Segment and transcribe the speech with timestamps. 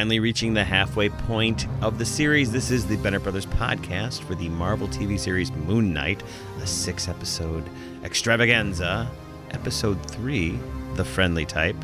[0.00, 2.50] finally reaching the halfway point of the series.
[2.50, 6.22] This is the Bennett Brothers podcast for the Marvel TV series Moon Knight,
[6.62, 7.68] a six episode
[8.02, 9.10] extravaganza.
[9.50, 10.58] Episode three,
[10.94, 11.76] The Friendly Type,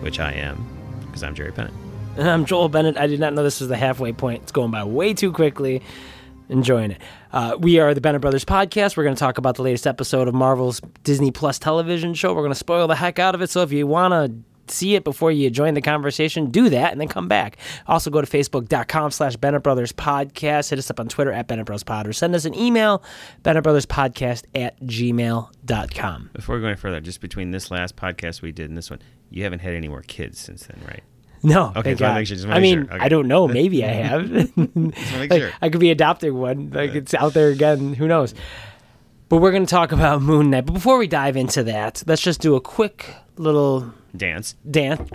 [0.00, 0.66] which I am,
[1.06, 1.74] because I'm Jerry Bennett.
[2.18, 2.96] I'm Joel Bennett.
[2.96, 4.42] I did not know this was the halfway point.
[4.42, 5.80] It's going by way too quickly.
[6.48, 7.00] Enjoying it.
[7.32, 8.96] Uh, we are the Bennett Brothers podcast.
[8.96, 12.34] We're going to talk about the latest episode of Marvel's Disney Plus television show.
[12.34, 13.50] We're going to spoil the heck out of it.
[13.50, 17.00] So if you want to see it before you join the conversation, do that and
[17.00, 17.56] then come back.
[17.86, 20.70] Also go to facebook.com slash Bennett Brothers Podcast.
[20.70, 23.02] Hit us up on Twitter at Bennett Bros Pod or send us an email,
[23.42, 26.30] Bennett Brothers Podcast at gmail.com.
[26.32, 29.00] Before we go any further, just between this last podcast we did and this one,
[29.30, 31.02] you haven't had any more kids since then, right?
[31.42, 32.16] No, Okay, God.
[32.16, 32.94] make sure- I mean, sure.
[32.94, 33.04] Okay.
[33.04, 33.46] I don't know.
[33.46, 34.28] Maybe I have.
[34.30, 34.50] make
[35.30, 35.50] Like, sure.
[35.62, 36.70] I could be adopting one.
[36.70, 37.94] Like it's out there again.
[37.94, 38.34] Who knows?
[39.28, 40.64] But we're going to talk about Moon Knight.
[40.66, 44.54] But before we dive into that, let's just do a quick little Dance.
[44.68, 45.08] dance.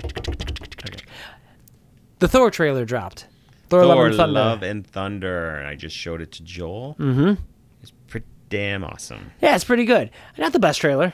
[2.20, 3.28] The Thor trailer dropped.
[3.70, 4.34] Thor, Love and Thunder.
[4.34, 5.56] Love and Thunder.
[5.58, 6.96] And I just showed it to Joel.
[7.00, 7.42] Mm-hmm.
[7.82, 9.32] It's pretty damn awesome.
[9.42, 10.12] Yeah, it's pretty good.
[10.38, 11.14] Not the best trailer.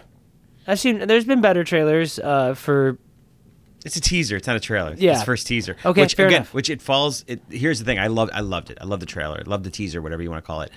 [0.67, 1.07] I've seen.
[1.07, 2.97] There's been better trailers uh, for.
[3.85, 4.35] It's a teaser.
[4.35, 4.93] It's not a trailer.
[4.97, 5.11] Yeah.
[5.11, 5.77] It's the first teaser.
[5.85, 6.53] Okay, which fair again, enough.
[6.53, 7.23] which it falls.
[7.27, 7.97] It, here's the thing.
[7.97, 8.31] I loved.
[8.33, 8.77] I loved it.
[8.81, 9.41] I love the trailer.
[9.43, 10.71] I love the teaser, whatever you want to call it.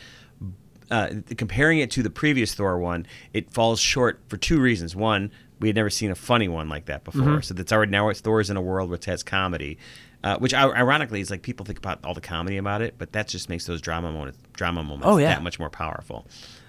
[0.91, 4.95] Uh, comparing it to the previous Thor one, it falls short for two reasons.
[4.95, 5.31] One,
[5.63, 7.41] we had never seen a funny one like that before, Mm-hmm.
[7.41, 9.79] so that's already now it's Thor's in a world which has comedy,
[10.25, 13.29] uh, which ironically is like people think about all the comedy about it, but that
[13.29, 15.29] just makes those drama moments drama moments Oh, yeah.
[15.35, 16.27] that much more powerful.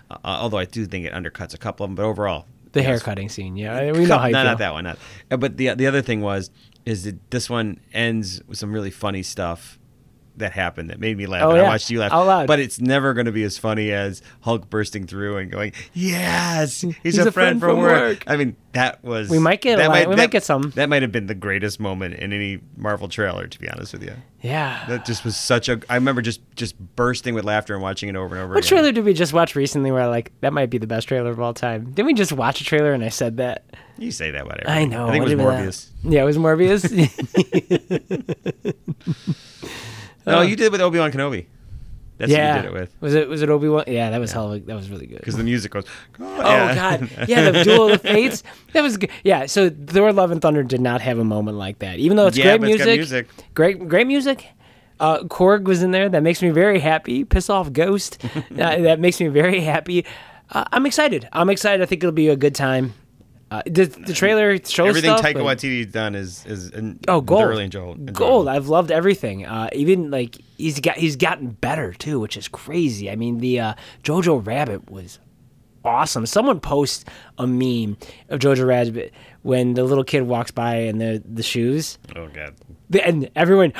[0.09, 2.88] Uh, although I do think it undercuts a couple of them, but overall, The yes,
[2.88, 4.44] hair cutting scene, yeah, we know how you no, feel.
[4.45, 4.84] not that one.
[4.85, 4.97] Not.
[5.31, 6.50] uh, But the the other thing was
[6.85, 9.79] is that this one ends with some really funny stuff
[10.38, 11.44] that happened that made me laugh.
[11.44, 12.11] Oh, and I watched you laugh.
[12.11, 12.47] Out loud.
[12.47, 16.81] But it's never going to be as funny as Hulk bursting through and going, "Yes,
[16.81, 17.91] he's, He's a, friend, from, work.
[17.91, 18.23] work.
[18.27, 20.72] I mean, that was We might get a that lot- we that, might get some.
[20.72, 24.03] That might have been the greatest moment in any Marvel trailer, to be honest with
[24.03, 24.13] you.
[24.41, 24.83] Yeah.
[24.89, 25.79] That just was such a.
[25.89, 28.69] I remember just just bursting with laughter and watching it over and over What again.
[28.77, 31.39] trailer did we just watch recently where like that might be the best trailer of
[31.39, 31.91] all time?
[31.91, 33.63] Didn't we just watch a trailer and I said that?
[33.97, 34.69] You say that, whatever.
[34.69, 35.07] I know.
[35.07, 35.89] I think it was Morbius.
[36.03, 36.11] that?
[36.11, 36.83] Yeah, it was Morbius.
[40.25, 41.45] No, you did it with Obi Wan Kenobi.
[42.17, 42.51] That's yeah.
[42.51, 42.95] what you did it with.
[43.01, 43.84] Was it was it Obi Wan?
[43.88, 44.53] Yeah, that was hell.
[44.53, 45.19] Of, that was really good.
[45.19, 45.85] because the music goes.
[46.19, 46.41] Oh, Oh
[46.75, 47.09] God!
[47.28, 48.44] Yeah, the Duel of the Fates.
[48.73, 49.09] That was good.
[49.23, 49.47] Yeah.
[49.47, 52.38] So Thor: Love and Thunder did not have a moment like that, even though it's
[52.38, 53.28] Yeah, great but it's music, music.
[53.56, 54.47] Great, great music.
[55.00, 56.07] Uh, Korg was in there.
[56.07, 57.25] That makes me very happy.
[57.25, 58.23] Piss off, Ghost.
[58.35, 60.05] uh, that makes me very happy.
[60.51, 61.28] Uh, I'm excited.
[61.34, 61.81] I'm excited.
[61.81, 62.94] I think it'll be a good time.
[63.53, 67.22] Uh, the, the trailer shows Everything stuff, Taika but- Waititi's done is is in, Oh,
[67.22, 67.41] gold.
[67.41, 68.14] thoroughly enjoy- enjoyable.
[68.14, 68.47] Gold.
[68.47, 69.46] I've loved everything.
[69.46, 73.12] Uh, even like he's got he's gotten better too, which is crazy.
[73.12, 75.19] I mean, the uh, Jojo Rabbit was
[75.86, 76.25] awesome.
[76.25, 77.06] Someone posts
[77.38, 77.97] a meme
[78.30, 82.56] of Jojo Rabbit when the little kid walks by and the the shoes, Oh god.
[83.03, 83.74] And everyone.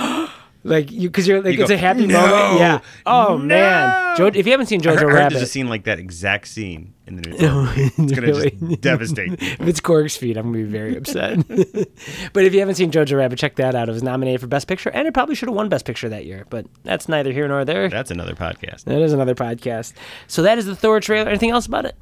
[0.66, 2.22] Like you, because you're like You it's go, a happy "No!
[2.22, 2.59] moment.
[2.59, 2.79] Yeah.
[3.06, 5.51] Oh man, jo- if you haven't seen I Jojo heard, I heard Rabbit, there's a
[5.51, 7.69] scene like that exact scene in the new film.
[7.75, 9.34] It's gonna just devastate.
[9.41, 11.46] if it's feet, I'm gonna be very upset.
[11.47, 13.90] but if you haven't seen Jojo Rabbit, check that out.
[13.90, 16.25] It was nominated for Best Picture, and it probably should have won Best Picture that
[16.25, 16.46] year.
[16.50, 17.90] But that's neither here nor there.
[17.90, 18.85] That's another podcast.
[18.85, 19.91] That is another podcast.
[20.28, 21.30] So that is the Thor trailer.
[21.30, 21.95] Anything else about it?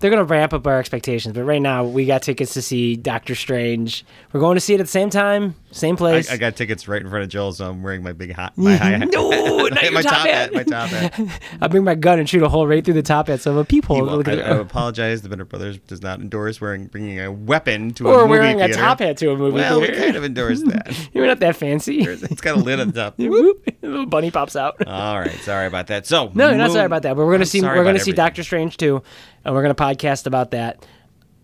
[0.00, 3.34] They're gonna ramp up our expectations, but right now we got tickets to see Doctor
[3.34, 4.04] Strange.
[4.32, 6.30] We're going to see it at the same time, same place.
[6.30, 8.52] I got tickets right in front of Joel, so I'm wearing my big hat.
[8.56, 9.08] My high hat.
[9.12, 10.52] No, not your my top hat.
[10.52, 11.40] My top hat.
[11.60, 13.54] I'll bring my gun and shoot a hole right through the top hat, so I
[13.56, 14.08] have a peephole.
[14.28, 15.22] I, I apologize.
[15.22, 18.22] The Bennett Brothers does not endorse wearing bringing a weapon to a movie.
[18.22, 21.08] or wearing a top hat to a movie Well, we kind of endorse that.
[21.12, 22.02] You're not that fancy.
[22.02, 23.18] it's got a lid on top.
[23.18, 24.86] Whoop, a little bunny pops out.
[24.86, 26.06] All right, sorry about that.
[26.06, 27.16] So No, you're not sorry about that.
[27.16, 27.62] But we're gonna I'm see.
[27.62, 28.14] We're gonna see everything.
[28.14, 29.02] Doctor Strange too,
[29.44, 30.86] and we're gonna podcast about that.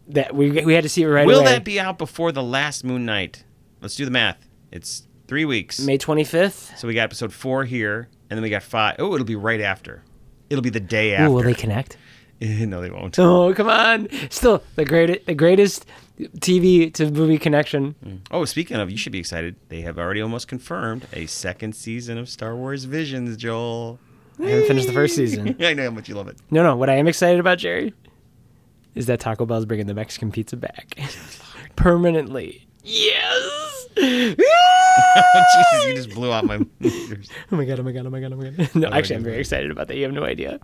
[0.09, 1.35] That we we had to see it right away.
[1.35, 1.53] Will away.
[1.53, 3.45] that be out before the last Moon Knight?
[3.81, 4.47] Let's do the math.
[4.71, 5.81] It's three weeks.
[5.81, 6.77] May 25th?
[6.79, 8.97] So we got episode four here, and then we got five.
[8.99, 10.03] Oh, it'll be right after.
[10.51, 11.31] It'll be the day Ooh, after.
[11.31, 11.97] will they connect?
[12.41, 13.17] Eh, no, they won't.
[13.19, 14.09] Oh, come on!
[14.29, 15.87] Still the greatest, the greatest
[16.19, 17.95] TV to movie connection.
[18.05, 18.19] Mm.
[18.33, 19.55] Oh, speaking of, you should be excited.
[19.69, 24.01] They have already almost confirmed a second season of Star Wars Visions, Joel.
[24.41, 25.57] I haven't finished the first season.
[25.61, 26.37] I know how much you love it.
[26.51, 26.77] No, no.
[26.77, 27.95] What I am excited about, Jerry,
[28.95, 30.99] is that Taco Bell's bringing the Mexican pizza back
[31.77, 32.67] permanently.
[32.83, 33.87] Yes.
[33.97, 36.61] Jesus, you just blew out my.
[36.81, 37.29] ears.
[37.53, 37.79] Oh my god!
[37.79, 38.07] Oh my god!
[38.07, 38.33] Oh my god!
[38.33, 38.75] Oh my god!
[38.75, 39.97] No, oh actually, I'm very excited about that.
[39.97, 40.59] You have no idea.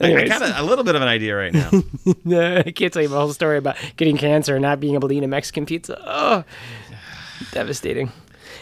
[0.00, 0.28] I, I Anyways.
[0.28, 1.70] got a, a little bit of an idea right now.
[2.24, 5.08] No, I can't tell you my whole story about getting cancer and not being able
[5.08, 6.00] to eat a Mexican pizza.
[6.04, 6.44] Oh,
[7.52, 8.10] devastating.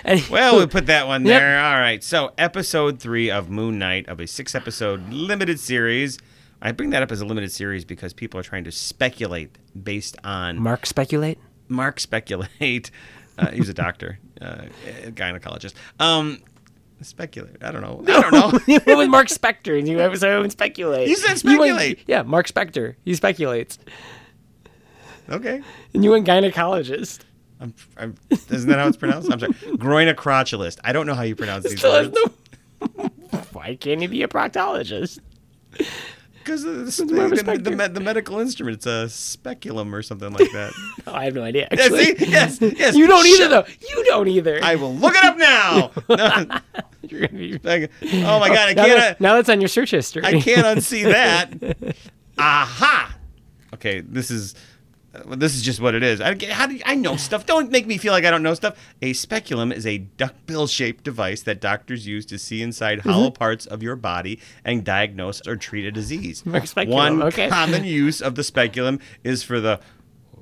[0.05, 1.41] And, Well, we put that one Yep.
[1.41, 1.61] there.
[1.65, 2.03] All right.
[2.03, 6.19] So, episode three of Moon Knight of a six episode limited series.
[6.63, 10.17] I bring that up as a limited series because people are trying to speculate based
[10.25, 11.39] on Mark speculate.
[11.69, 12.91] Mark speculate
[13.39, 14.65] Uh, he was a doctor, uh,
[15.07, 15.73] a gynecologist.
[15.99, 16.41] Um,
[17.01, 17.63] speculate.
[17.63, 18.05] I don't know.
[18.15, 18.59] I don't know.
[18.67, 21.09] you went with Mark Spector, and you have so speculate.
[21.09, 22.01] You said went- speculate.
[22.07, 22.97] yeah, Mark Spector.
[23.05, 23.79] He speculates,
[25.31, 25.63] okay.
[25.95, 27.21] and you went gynecologist.
[27.61, 29.31] I'm, I'm, isn't that how it's pronounced?
[29.31, 29.53] I'm sorry.
[29.77, 30.79] Groinocrotulist.
[30.83, 32.17] I don't know how you pronounce these Still words.
[32.17, 33.11] no.
[33.53, 35.19] Why can't he be a proctologist?
[36.39, 36.71] Because the,
[37.05, 40.73] the, the, the, medical instrument, it's a uh, speculum or something like that.
[41.07, 41.69] Oh, I have no idea.
[41.71, 42.17] Actually.
[42.17, 42.27] see?
[42.27, 42.95] Yes, yes.
[42.95, 43.65] You don't either, though.
[43.89, 44.61] You don't either.
[44.63, 45.91] I will look it up now.
[46.09, 46.61] No,
[47.03, 48.99] You're gonna be- like, oh my oh, god, I now, can't.
[48.99, 50.25] that, uh, now that's on your search history.
[50.25, 51.97] I can't unsee that.
[52.39, 53.17] Aha!
[53.75, 54.55] Okay, this is
[55.15, 56.21] uh, this is just what it is.
[56.21, 57.47] I, how do you, I know stuff?
[57.47, 58.79] Don't make me feel like I don't know stuff.
[59.03, 63.09] A speculum is a duckbill-shaped device that doctors use to see inside Mm-hmm.
[63.11, 66.43] hollow parts of your body and diagnose or treat a disease.
[66.65, 67.49] Speculum, One okay.
[67.49, 69.81] common use of the speculum is for the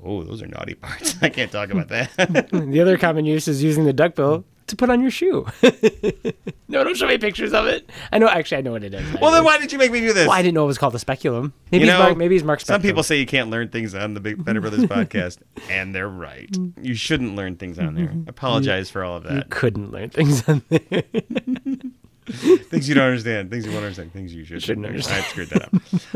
[0.03, 1.15] oh, those are naughty parts.
[1.21, 2.15] I can't talk about that.
[2.51, 5.45] the other common use is using the duckbill to put on your shoe.
[6.67, 7.89] no, don't show me pictures of it.
[8.11, 8.27] I know.
[8.27, 9.13] Actually, I know what it is.
[9.21, 10.27] well, then why did you make me do this?
[10.27, 11.53] Well, I didn't know it was called a speculum.
[11.71, 12.61] Maybe You he's know, Mark, maybe he's Mark.
[12.61, 15.39] Some people say you can't learn things on the Big Better Brothers podcast,
[15.69, 16.49] and they're right.
[16.81, 18.11] You shouldn't learn things on there.
[18.13, 19.49] I Apologize for all of you that.
[19.49, 20.79] couldn't learn things on there.
[22.29, 25.23] things you don't understand, things you won't understand, things you should Shouldn't understand.
[25.23, 25.73] I screwed that up.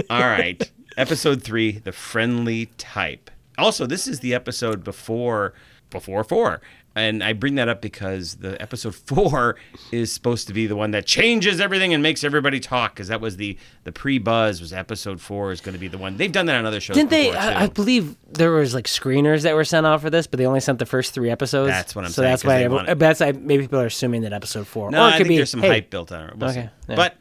[0.10, 3.32] all right, episode three, the friendly type.
[3.58, 5.54] Also, this is the episode before
[5.90, 6.62] before four.
[6.96, 9.56] And I bring that up because the episode four
[9.92, 12.94] is supposed to be the one that changes everything and makes everybody talk.
[12.94, 15.98] Because that was the the pre buzz was episode four is going to be the
[15.98, 16.18] one.
[16.18, 16.96] They've done that on other shows.
[16.96, 17.32] Didn't they?
[17.32, 20.46] I, I believe there was like screeners that were sent out for this, but they
[20.46, 21.72] only sent the first three episodes.
[21.72, 22.92] That's what I'm so saying, that's 'cause why.
[22.92, 24.92] I, that's I, maybe people are assuming that episode four.
[24.92, 26.38] No, or it I could think be there's some hey, hype built on it.
[26.38, 26.96] We'll Okay, yeah.
[26.96, 27.16] But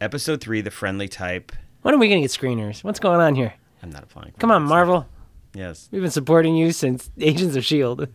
[0.00, 1.50] episode three, the friendly type.
[1.82, 2.84] When are we gonna get screeners?
[2.84, 3.54] What's going on here?
[3.82, 4.32] I'm not applying.
[4.38, 4.62] Come on.
[4.62, 5.08] Marvel.
[5.54, 8.06] Yes, We've been supporting you since Agents of Shield.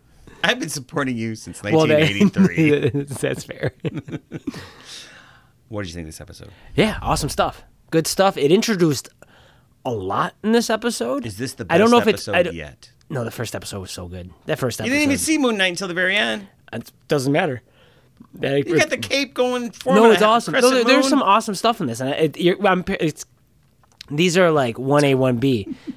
[0.43, 3.03] I've been supporting you since Well, that- 1983.
[3.21, 3.73] that's fair.
[5.69, 6.49] what did you think of this episode?
[6.75, 7.63] yeah, awesome stuff.
[7.91, 8.37] Good stuff.
[8.37, 9.09] It introduced
[9.85, 11.25] a lot in this episode.
[11.25, 12.27] Is this the best I don't know if it's.
[12.27, 12.89] episode I don't- yet?
[13.09, 14.31] No, the first episode was so good.
[14.45, 14.91] That first episode.
[14.91, 16.47] You didn't even see Moon Knight until the very end.
[16.71, 17.61] It doesn't matter.
[18.35, 19.71] That- You got the cape going.
[19.71, 19.99] Forward.
[19.99, 20.53] No, it's awesome.
[20.53, 23.25] No, there- there's some awesome stuff in this, and it, you're, I'm, it's
[24.09, 25.67] these are like one A, one B.
[25.87, 25.93] I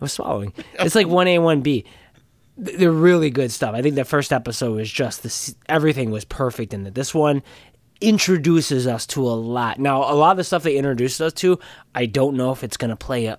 [0.00, 0.52] was swallowing.
[0.78, 1.84] It's like one A, one B.
[2.62, 3.74] They're really good stuff.
[3.74, 5.54] I think the first episode was just this.
[5.68, 6.94] Everything was perfect in it.
[6.94, 7.42] This one
[8.00, 9.78] introduces us to a lot.
[9.78, 11.58] Now, a lot of the stuff they introduced us to,
[11.94, 13.38] I don't know if it's going to play a,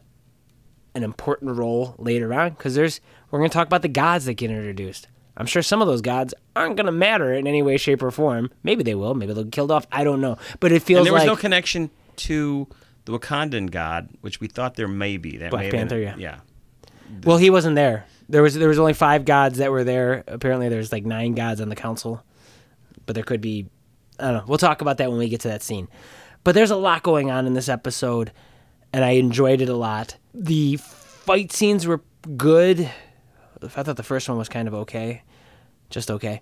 [0.95, 4.33] an important role later on because there's we're going to talk about the gods that
[4.35, 5.07] get introduced.
[5.37, 8.11] I'm sure some of those gods aren't going to matter in any way, shape, or
[8.11, 8.51] form.
[8.63, 9.13] Maybe they will.
[9.13, 9.87] Maybe they'll get killed off.
[9.91, 10.37] I don't know.
[10.59, 12.67] But it feels And there was like no connection to
[13.05, 15.37] the Wakandan god, which we thought there may be.
[15.37, 16.15] That Black may have been- Panther, yeah.
[16.17, 16.39] Yeah.
[17.23, 18.05] well, he wasn't there.
[18.31, 20.23] There was there was only five gods that were there.
[20.27, 22.23] Apparently, there's like nine gods on the council,
[23.05, 23.67] but there could be.
[24.19, 24.43] I don't know.
[24.47, 25.87] We'll talk about that when we get to that scene.
[26.43, 28.31] But there's a lot going on in this episode,
[28.93, 30.15] and I enjoyed it a lot.
[30.33, 32.01] The fight scenes were
[32.37, 32.89] good.
[33.61, 35.23] I thought the first one was kind of okay,
[35.89, 36.41] just okay.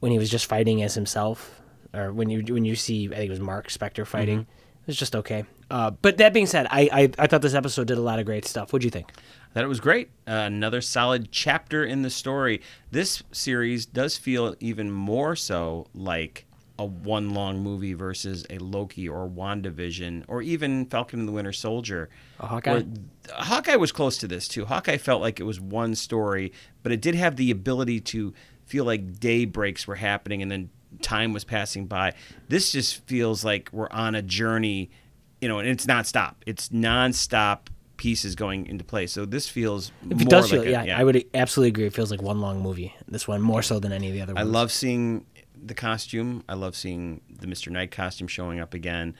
[0.00, 1.60] When he was just fighting as himself,
[1.92, 4.96] or when you when you see, I think it was Mark Spector fighting, it was
[4.96, 5.44] just okay.
[5.70, 8.24] Uh, but that being said, I, I I thought this episode did a lot of
[8.24, 8.72] great stuff.
[8.72, 9.12] What'd you think?
[9.58, 10.10] That it was great.
[10.24, 12.62] Uh, another solid chapter in the story.
[12.92, 16.46] This series does feel even more so like
[16.78, 21.52] a one long movie versus a Loki or WandaVision or even Falcon and the Winter
[21.52, 22.08] Soldier.
[22.38, 22.72] A Hawkeye?
[22.72, 22.84] Where-
[23.32, 24.64] Hawkeye was close to this too.
[24.64, 26.52] Hawkeye felt like it was one story,
[26.84, 28.32] but it did have the ability to
[28.64, 30.70] feel like day breaks were happening and then
[31.02, 32.14] time was passing by.
[32.48, 34.90] This just feels like we're on a journey,
[35.40, 36.44] you know, and it's not stop.
[36.46, 39.12] It's non-stop pieces going into place.
[39.12, 41.84] So this feels It more does like feel, a- yeah, I would absolutely agree.
[41.86, 42.94] It feels like one long movie.
[43.06, 44.48] This one more so than any of the other ones.
[44.48, 45.26] I love seeing
[45.62, 46.42] the costume.
[46.48, 47.70] I love seeing the Mr.
[47.70, 49.14] Knight costume showing up again.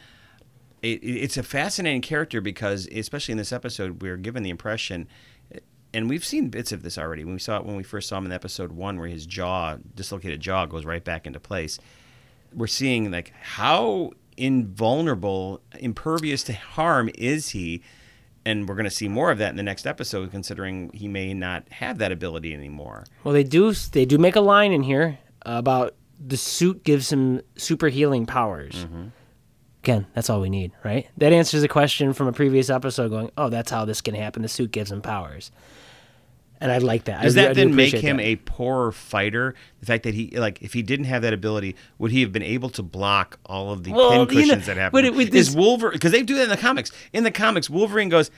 [0.80, 5.08] It, it- it's a fascinating character because, especially in this episode, we're given the impression,
[5.92, 7.24] and we've seen bits of this already.
[7.24, 9.76] When we saw it when we first saw him in episode one, where his jaw,
[9.94, 11.78] dislocated jaw, goes right back into place.
[12.54, 17.82] We're seeing like how invulnerable, impervious to harm is he,
[18.48, 21.34] and we're going to see more of that in the next episode, considering he may
[21.34, 23.04] not have that ability anymore.
[23.22, 23.72] Well, they do.
[23.72, 28.86] They do make a line in here about the suit gives him super healing powers.
[28.86, 29.08] Mm-hmm.
[29.84, 31.08] Again, that's all we need, right?
[31.18, 33.10] That answers a question from a previous episode.
[33.10, 34.40] Going, oh, that's how this can happen.
[34.42, 35.50] The suit gives him powers,
[36.60, 37.22] and I like that.
[37.22, 38.22] Does I, that I then make him that.
[38.24, 39.54] a poorer fighter?
[39.80, 42.42] The fact that he like if he didn't have that ability, would he have been
[42.42, 44.92] able to block all of the Well, you know, pin cushions that happen?
[44.92, 46.90] but it- with Is this- Wolverine because they do that in the comics.
[47.12, 48.30] In the comics, Wolverine goes,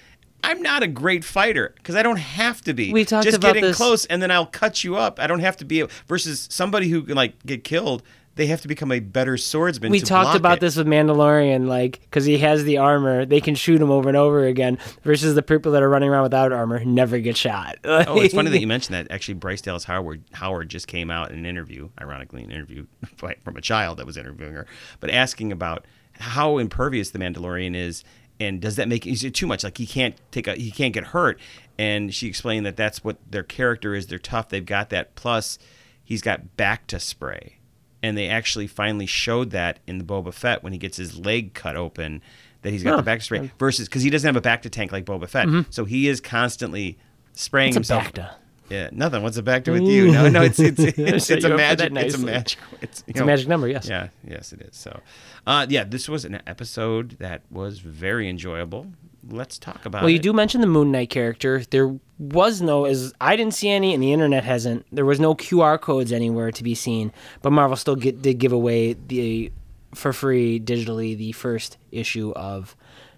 [0.43, 2.93] I'm not a great fighter because I don't have to be.
[2.93, 5.21] We talked just about getting this- close, and then I'll cut you up.
[5.21, 8.03] I don't have to be versus somebody who can like get killed.
[8.41, 9.93] They have to become a better swordsman.
[9.93, 10.61] We talked about it.
[10.61, 14.17] this with Mandalorian, like because he has the armor, they can shoot him over and
[14.17, 14.79] over again.
[15.05, 17.77] Versus the people that are running around without armor never get shot.
[17.85, 19.11] Oh, it's funny that you mentioned that.
[19.11, 23.57] Actually, Bryce Dallas Howard Howard just came out in an interview, ironically, an interview from
[23.57, 24.67] a child that was interviewing her,
[25.01, 28.05] but asking about how impervious the Mandalorian is,
[28.41, 29.65] and does that make is it too much?
[29.65, 31.39] Like he can't take a he can't get hurt,
[31.79, 34.07] and she explained that that's what their character is.
[34.07, 34.49] They're tough.
[34.49, 35.15] They've got that.
[35.15, 35.59] Plus,
[36.03, 37.59] he's got Bacta spray,
[38.03, 41.55] and they actually finally showed that in the Boba Fett when he gets his leg
[41.55, 42.23] cut open.
[42.63, 43.01] That he's got Huh.
[43.01, 45.85] the Bacta spray versus because he doesn't have a Bacta tank like Boba Fett, so
[45.87, 46.99] he is constantly
[47.33, 48.13] spraying It's a himself.
[48.13, 48.35] Bacta.
[48.69, 49.23] Yeah, nothing.
[49.23, 50.13] What's a Bacta with you?
[50.13, 51.91] No, no, it's it's it's, it's a magic.
[51.97, 52.59] It's a magic.
[52.83, 53.89] It's, It's a magic number, yes.
[53.89, 54.77] Yeah, yes, it is.
[54.77, 55.01] So,
[55.47, 58.87] uh, yeah, this was an episode that was very enjoyable.
[59.29, 60.03] Let's talk about.
[60.03, 60.23] Well, you it.
[60.23, 61.63] do mention the Moon Knight character.
[61.71, 64.87] There was no, as I didn't see any, and the internet hasn't.
[64.93, 67.13] There was no QR codes anywhere to be seen.
[67.43, 69.53] But Marvel still get, did give away the
[69.95, 72.77] for free digitally the first issue of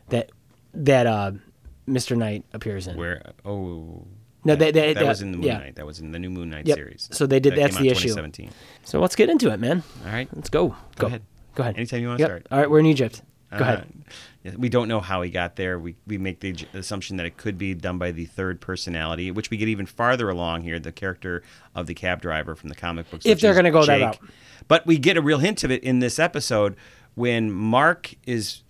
[0.08, 0.30] that
[0.74, 1.32] that uh,
[1.88, 2.16] Mr.
[2.16, 2.96] Knight appears in.
[2.96, 4.06] where oh.
[4.44, 5.58] No, that, that- that- that was in the Moon yeah.
[5.58, 5.76] Knight.
[5.76, 6.76] That was in the new Moon Knight Yep.
[6.76, 7.08] series.
[7.12, 8.08] So they did- That that's the issue.
[8.08, 8.50] 2017.
[8.84, 9.84] So let's get into it, man.
[10.04, 10.28] All right.
[10.34, 10.74] Let's go.
[10.96, 11.22] Go, ahead.
[11.54, 11.76] Go ahead.
[11.76, 12.26] Anytime you wanna Yep.
[12.26, 12.46] start.
[12.50, 13.22] All right, we're in Egypt.
[13.56, 13.92] Go Uh, ahead.
[14.44, 15.78] yeah, we don't know how he got there.
[15.78, 19.50] We we make the assumption that it could be done by the third personality, which
[19.50, 21.42] we get even farther along here, the character
[21.74, 23.26] of the cab driver from the comic books.
[23.26, 24.04] If they're gonna go that Jake.
[24.04, 24.18] route.
[24.68, 26.76] But we get a real hint of it in this episode
[27.14, 28.62] when Mark is.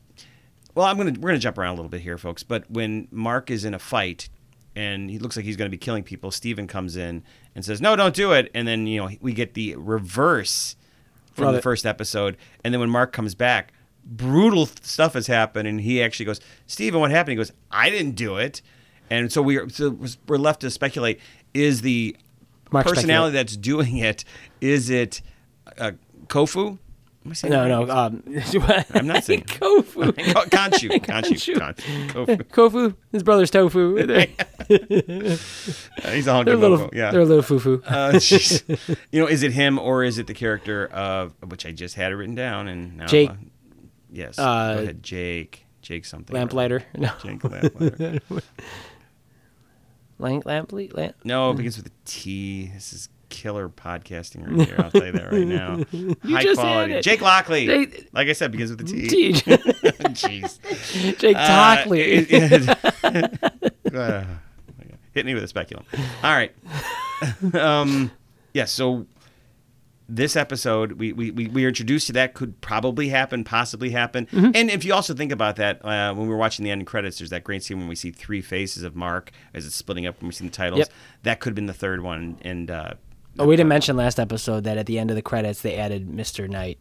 [0.75, 2.43] Well, I'm gonna we're gonna jump around a little bit here, folks.
[2.43, 4.31] But when Mark is in a fight
[4.75, 7.23] and he looks like he's gonna be killing people, Steven comes in
[7.55, 10.77] and says, "No, don't do it." And then you know we get the reverse
[11.35, 11.63] from Love the it.
[11.63, 12.37] first episode.
[12.65, 13.73] And then when Mark comes back,
[14.05, 18.13] brutal stuff has happened, and he actually goes, "Steven, what happened?" He goes, "I didn't
[18.17, 18.63] do it."
[19.11, 21.21] And so we are so we're left to speculate:
[21.55, 22.17] is the
[22.71, 24.25] Mark personality that's doing it
[24.63, 25.21] is it
[25.79, 25.93] uh,
[26.29, 26.79] Kofu?
[27.25, 27.89] Am I saying No, no.
[27.89, 28.23] Um,
[28.95, 30.07] I'm not saying- Kofu.
[30.35, 31.55] Ko- Khonshu, Khonshu, Khonshu.
[31.55, 32.37] Khonshu, Kofu.
[32.51, 32.97] Kofu.
[33.13, 33.97] His brother's Tofu.
[34.71, 36.91] Uh, He's a hungry little, loco.
[36.97, 37.11] Yeah.
[37.11, 37.83] they're a little foo-foo.
[37.87, 38.19] Uh,
[39.11, 42.13] you know, is it him or is it the character of which I just had
[42.13, 43.31] it written down and now Jake.
[43.31, 43.35] uh,
[44.13, 46.35] yes, Uh, go ahead, Jake, Jake something.
[46.37, 46.85] Lamplighter.
[46.97, 47.11] No.
[47.23, 48.21] Jake Lamplighter.
[50.19, 51.17] Lamp, lamp, lamp.
[51.25, 52.71] No, it begins with a T.
[52.73, 54.77] This is killer podcasting right here.
[54.79, 55.79] I'll tell you that right now.
[56.37, 56.93] High quality.
[56.95, 57.03] it.
[57.03, 57.67] Jake Lockley.
[57.67, 59.09] Jake- like I said, begins with a T.
[59.09, 59.33] T.
[60.13, 61.19] Jeez.
[61.19, 64.25] Jake Uh, it- it- uh,
[65.13, 65.85] hit me with a speculum.
[66.23, 66.53] All right.
[67.55, 68.13] um,
[68.55, 69.07] yeah, so
[70.15, 74.27] this episode, we, we, we, were introduced to that could probably happen, possibly happen.
[74.27, 74.51] Mm-hmm.
[74.55, 77.19] And if you also think about that, uh, when we were watching the end credits,
[77.19, 80.21] there's that great scene when we see three faces of Mark as it's splitting up
[80.21, 80.81] when we see the titles.
[80.81, 80.89] Yep.
[81.23, 82.39] That could have been the third one.
[82.43, 82.95] And uh,
[83.39, 86.07] oh, we didn't mention last episode that at the end of the credits they added
[86.09, 86.49] Mr.
[86.49, 86.79] Knight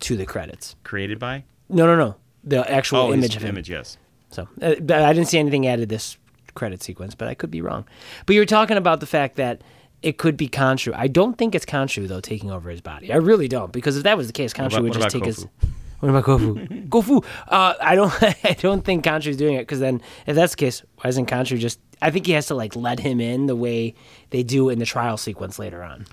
[0.00, 0.76] to the credits.
[0.84, 1.44] created by?
[1.70, 2.16] No, no, no.
[2.44, 3.50] The actual Oh, image of him.
[3.50, 3.96] Image, yes.
[4.30, 6.18] So uh, but I didn't see anything added this
[6.54, 7.86] credit sequence, but I could be wrong.
[8.26, 9.62] But you were talking about the fact that
[10.02, 10.92] it could be Khonshu.
[10.94, 13.12] I don't think it's Khonshu though taking over his body.
[13.12, 15.46] I really don't because if that was the case, Khonshu would just take his.
[16.00, 16.88] What about Kofu?
[16.90, 17.24] Kofu.
[17.48, 18.12] Uh, I don't.
[18.22, 21.58] I don't think Khonshu's doing it because then, if that's the case, why isn't Khonshu
[21.58, 21.80] just?
[22.02, 23.94] I think he has to like let him in the way
[24.28, 26.06] they do in the trial sequence later on.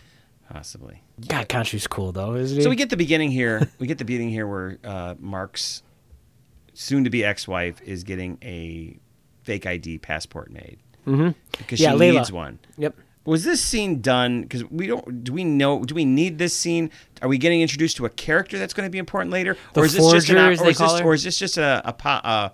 [0.50, 1.02] Possibly.
[1.28, 2.64] God, Khonshu's cool though, isn't he?
[2.64, 3.70] So we get the beginning here.
[3.80, 5.84] We get the beginning here where uh, Mark's
[6.74, 8.98] soon-to-be ex-wife is getting a
[9.44, 11.30] fake ID passport made mm-hmm.
[11.58, 12.14] because Yeah, she Layla.
[12.18, 12.60] needs one.
[12.78, 12.96] Yep.
[13.26, 14.42] Was this scene done?
[14.42, 15.24] Because we don't.
[15.24, 15.84] Do we know?
[15.84, 16.90] Do we need this scene?
[17.22, 19.86] Are we getting introduced to a character that's going to be important later, The or
[19.86, 22.50] is this just an, or is this, or is this just a a, uh,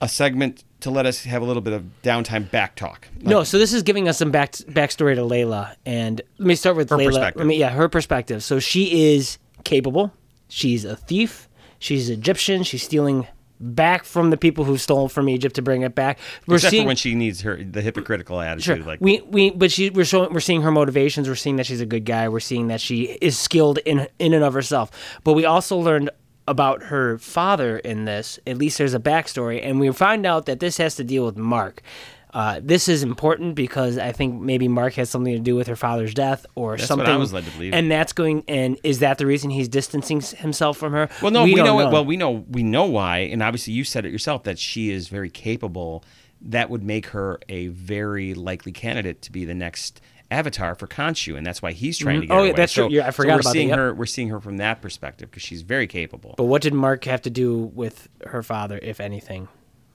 [0.00, 3.06] a segment to let us have a little bit of downtime back talk?
[3.20, 6.76] No, so this is giving us some back backstory to Layla, and let me start
[6.76, 7.06] with Her Layla.
[7.06, 7.40] perspective.
[7.40, 8.42] Let me, yeah, her perspective.
[8.42, 10.10] So she is capable.
[10.48, 11.48] She's a thief.
[11.78, 12.62] She's Egyptian.
[12.62, 13.26] She's stealing
[13.62, 16.18] back from the people who stole from Egypt to bring it back.
[16.46, 18.86] We're Except seeing for when she needs her the hypocritical attitude, Sure.
[18.86, 21.28] like we we but she we're showing we're seeing her motivations.
[21.28, 22.28] We're seeing that she's a good guy.
[22.28, 24.90] We're seeing that she is skilled in in and of herself.
[25.24, 26.10] But we also learned
[26.48, 28.38] about her father in this.
[28.46, 31.36] At least there's a backstory, and we find out that this has to deal with
[31.36, 31.82] Mark.
[32.32, 35.76] Uh, this is important because I think maybe Mark has something to do with her
[35.76, 37.06] father's death or That's what something.
[37.08, 37.74] I was led to believe.
[37.74, 38.42] And that's going.
[38.48, 41.10] And is that the reason he's distancing himself from her?
[41.20, 41.92] Well, no, we, don't know, it.
[41.92, 45.08] Well, we know we know why, and obviously you said it yourself that she is
[45.08, 46.04] very capable.
[46.40, 51.36] That would make her a very likely candidate to be the next avatar for Khonshu,
[51.36, 52.96] and that's why he's trying to get Oh, her yeah, that's so, true.
[52.96, 53.78] Yeah, I so forgot we're about that, seeing yep.
[53.78, 53.94] her.
[53.94, 56.34] We're seeing her from that perspective because she's very capable.
[56.38, 59.48] But what did Mark have to do with her father, if anything?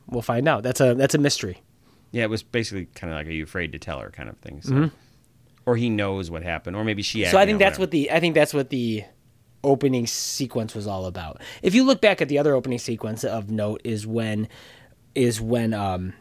[0.06, 0.62] We'll find out.
[0.64, 1.64] That's a that's a mystery.
[2.12, 4.38] Yeah, it was basically kind of like, "Are you afraid to tell her?" kind of
[4.38, 4.62] thing.
[4.62, 4.72] So.
[4.72, 4.96] Mm-hmm.
[5.66, 7.26] Or he knows what happened, or maybe she.
[7.26, 9.04] So I think that's what the I think that's what the
[9.64, 11.42] opening sequence was all about.
[11.62, 14.48] If you look back at the other opening sequence of note is when
[15.14, 16.14] is when um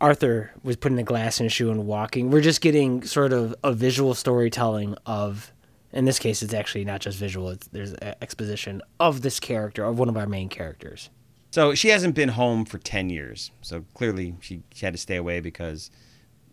[0.00, 2.30] Arthur was putting a glass in a shoe and walking.
[2.30, 5.52] We're just getting sort of a visual storytelling of
[5.92, 9.98] in this case it's actually not just visual, it's there's exposition of this character of
[9.98, 11.10] one of our main characters.
[11.50, 13.50] So she hasn't been home for ten years.
[13.60, 15.90] So clearly she, she had to stay away because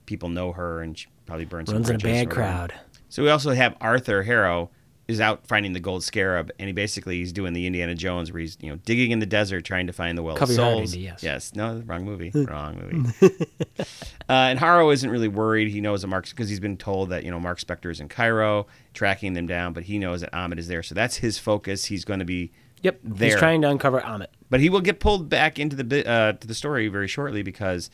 [0.06, 1.72] people know her and she probably burns.
[1.72, 2.74] Runs in a bad crowd.
[3.10, 4.70] So we also have Arthur Harrow
[5.08, 8.42] is out finding the gold scarab, and he basically he's doing the Indiana Jones where
[8.42, 10.74] he's you know digging in the desert trying to find the well Cover of heart,
[10.74, 10.94] souls.
[10.94, 11.24] Indy, yes.
[11.24, 13.46] yes, no, wrong movie, wrong movie.
[13.80, 13.84] uh,
[14.27, 15.70] and Harrow isn't really worried.
[15.70, 18.10] He knows that Mark because he's been told that you know Mark Spector is in
[18.10, 21.86] Cairo tracking them down, but he knows that Ahmed is there, so that's his focus.
[21.86, 22.51] He's going to be
[22.88, 23.29] Yep, there.
[23.29, 24.27] he's trying to uncover Ammit.
[24.50, 27.89] But he will get pulled back into the uh, to the story very shortly because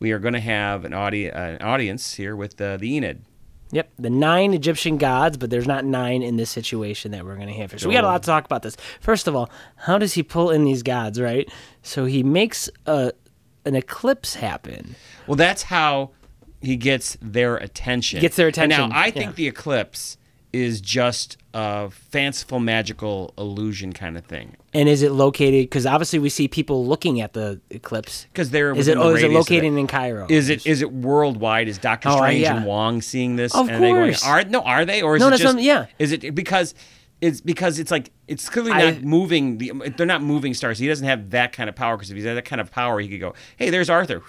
[0.00, 3.18] we are going to have an, audi- uh, an audience here with uh, the Ennead.
[3.72, 7.48] Yep, the nine Egyptian gods, but there's not nine in this situation that we're going
[7.48, 7.78] to have here.
[7.78, 8.78] So we got a lot to talk about this.
[9.00, 11.46] First of all, how does he pull in these gods, right?
[11.82, 13.12] So he makes a
[13.66, 14.94] an eclipse happen.
[15.26, 16.12] Well, that's how
[16.62, 18.20] he gets their attention.
[18.20, 19.36] Gets their And attention, now, I think yeah.
[19.36, 20.16] the eclipse
[20.52, 25.64] is just a fanciful, magical illusion kind of thing And is it located?
[25.64, 28.26] Because obviously we see people looking at the eclipse.
[28.32, 28.96] because they're Is it?
[28.96, 30.26] the Oh, is it located in Cairo?
[30.30, 31.68] Is it is it worldwide?
[31.68, 32.56] Is Doctor Oh, Strange yeah.
[32.56, 33.54] and Wong seeing this?
[33.54, 34.24] Of and they going, course.
[34.24, 34.60] are no?
[34.60, 35.58] Are they or is No, it just?
[35.58, 35.86] yeah.
[35.98, 36.74] Is it because?
[37.20, 39.58] It's because it's like it's clearly I- not moving.
[39.58, 40.78] The they're not moving stars.
[40.78, 43.00] He doesn't have that kind of power because if he had that kind of power,
[43.00, 44.22] he could go, "Hey, there's Arthur,"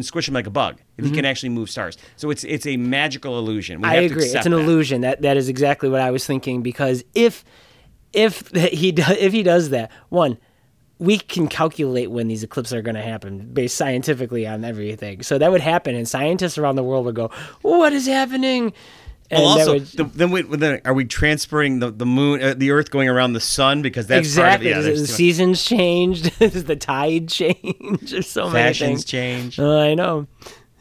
[0.00, 0.80] and squish him like a bug.
[0.96, 3.80] If he can actually move stars, so it's it's a magical illusion.
[3.80, 3.98] We Mm-hmm.
[3.98, 4.24] I agree.
[4.24, 4.58] It's an that.
[4.60, 5.00] illusion.
[5.02, 6.62] That that is exactly what I was thinking.
[6.62, 7.44] Because if
[8.12, 10.38] if he do, if he does that, one,
[10.98, 15.22] we can calculate when these eclipses are going to happen based scientifically on everything.
[15.22, 17.30] So that would happen, and scientists around the world would go,
[17.62, 18.72] "What is happening?"
[19.32, 22.54] And Well, also, would- the, then, we, then are we transferring the, the moon, uh,
[22.56, 24.72] the Earth going around the sun because that's exactly.
[24.72, 24.86] part of?
[24.86, 26.36] Yeah, the seasons changed.
[26.40, 28.00] Does the tide change?
[28.10, 29.04] There's so many things.
[29.04, 29.60] change.
[29.60, 30.26] Uh, I know.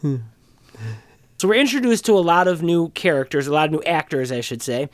[0.01, 4.41] So we're introduced to a lot of new characters, a lot of new actors, I
[4.41, 4.89] should say.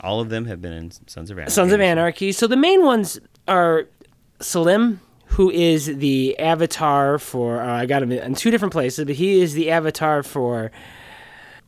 [0.00, 1.50] All of them have been in Sons of Anarchy.
[1.52, 2.32] Sons of Anarchy.
[2.32, 3.86] So the main ones are
[4.40, 7.60] Salim, who is the avatar for.
[7.60, 10.70] Uh, I got him in two different places, but he is the avatar for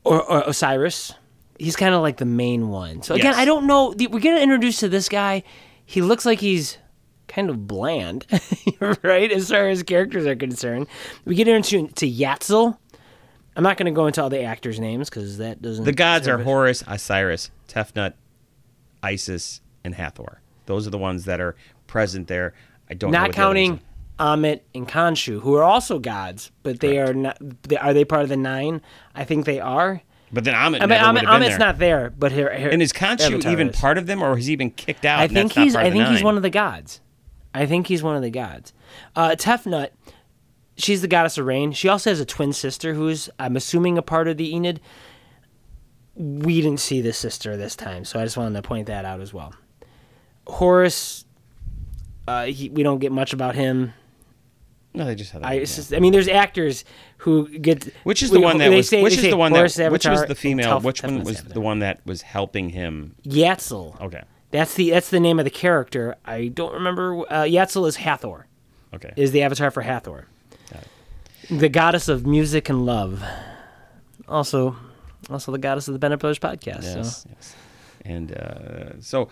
[0.07, 1.13] or, or Osiris.
[1.59, 3.03] He's kind of like the main one.
[3.03, 3.37] So again, Yes.
[3.39, 3.95] I don't know.
[3.99, 5.43] We're introduced to this guy.
[5.85, 6.79] He looks like he's
[7.29, 8.27] kind of bland,
[9.03, 9.33] right?
[9.33, 10.87] As far as characters are concerned,
[11.25, 12.77] we get into to Yatzil.
[13.57, 15.85] I'm not going to go into all the actors' names because that doesn't.
[15.85, 16.39] The gods are.
[16.39, 18.13] Horus, Osiris, Tefnut,
[19.03, 20.41] Isis, and Hathor.
[20.67, 22.53] Those are the ones that are present there.
[22.91, 23.81] I don't know not what the other counting
[24.19, 27.39] Ammit and Khonshu, who are also gods, but they are not.
[27.63, 28.81] They, are they part of the nine?
[29.15, 30.03] I think they are.
[30.33, 31.59] But then Ammit I mean, Ammit, Ammit's there.
[31.59, 33.77] not there, but here, here and is Khonshu even is.
[33.77, 35.21] part of them, or has he been kicked out?
[35.21, 35.77] I think he's.
[35.77, 37.01] I think he's one of the gods.
[37.55, 38.75] I think he's one of the gods.
[39.15, 39.89] Uh, Tefnut,
[40.77, 41.73] she's the goddess of rain.
[41.73, 44.79] She also has a twin sister who's, I'm assuming, a part of the Ennead.
[46.15, 49.23] We didn't see the sister this time, so I just wanted to point that out
[49.23, 49.55] as well.
[50.47, 51.25] Horus,
[52.29, 53.95] uh, he, we don't get much about him.
[54.97, 55.43] No, they just had.
[55.45, 56.85] I, just- I mean, there's actors
[57.19, 57.85] who get.
[58.05, 58.89] Which is the we- one that was?
[58.89, 59.93] say- which is the one Horus that?
[59.93, 60.81] Which was the female?
[60.81, 61.53] Tef- which one was Avatar.
[61.55, 63.15] the one that was helping him?
[63.25, 64.01] Yatzil.
[64.01, 66.17] Okay, That's the that's the name of the character.
[66.25, 67.21] I don't remember.
[67.31, 68.47] Uh, Yatzil is Hathor.
[68.95, 69.13] okay.
[69.17, 70.27] Is the avatar for Hathor,
[71.51, 73.23] the goddess of music and love.
[74.29, 74.77] Also,
[75.31, 76.83] also the goddess of the Bennett Brothers podcast.
[76.83, 77.29] Yes, So.
[77.35, 77.55] yes.
[78.05, 79.29] And uh, so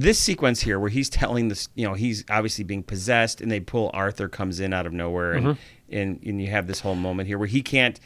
[0.00, 3.60] this sequence here, where he's telling this, you know, he's obviously being possessed, and they
[3.60, 5.96] pull Arthur comes in out of nowhere, and Mm-hmm.
[5.96, 7.98] and, and you have this whole moment here where he can't.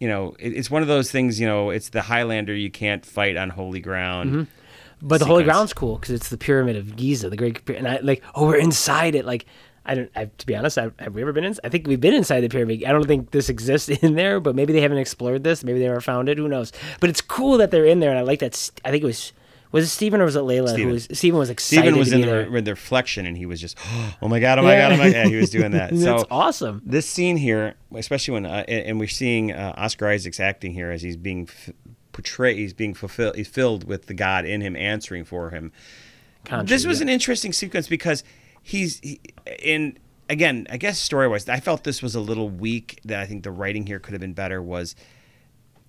[0.00, 1.38] You know, it, it's one of those things.
[1.40, 2.54] You know, it's the Highlander.
[2.54, 4.30] You can't fight on holy ground.
[4.30, 4.42] Mm-hmm.
[5.02, 7.86] But the holy ground's cool because it's the pyramid of Giza, the Great Pyramid.
[7.86, 9.24] And I like, oh, we're inside it.
[9.26, 9.44] Like,
[9.84, 10.10] I don't.
[10.16, 11.54] I, to be honest, I, have we ever been in?
[11.62, 12.84] I think we've been inside the pyramid.
[12.84, 15.62] I don't think this exists in there, but maybe they haven't explored this.
[15.62, 16.38] Maybe they never found it.
[16.38, 16.72] Who knows?
[17.00, 18.54] But it's cool that they're in there, and I like that.
[18.54, 19.32] st- I think it was
[19.74, 20.68] was it Steven or was it Layla?
[20.68, 20.86] Steven.
[20.86, 21.80] Who was Steven was excited.
[21.80, 23.76] Steven was in the, re- the reflection, and he was just,
[24.22, 25.26] oh my god, oh my god, oh my god.
[25.26, 25.90] He was doing that.
[25.90, 26.80] That's so awesome.
[26.86, 31.02] this scene here, especially when, uh, and we're seeing uh, Oscar Isaac's acting here as
[31.02, 31.74] he's being f-
[32.12, 35.72] portrayed, he's being fulfilled, he's filled with the God in him, answering for him.
[36.44, 37.06] Contra, this was yeah.
[37.06, 38.22] an interesting sequence because
[38.62, 39.20] he's he,
[39.60, 39.98] in
[40.30, 40.68] again.
[40.70, 43.00] I guess story wise, I felt this was a little weak.
[43.06, 44.62] That I think the writing here could have been better.
[44.62, 44.94] Was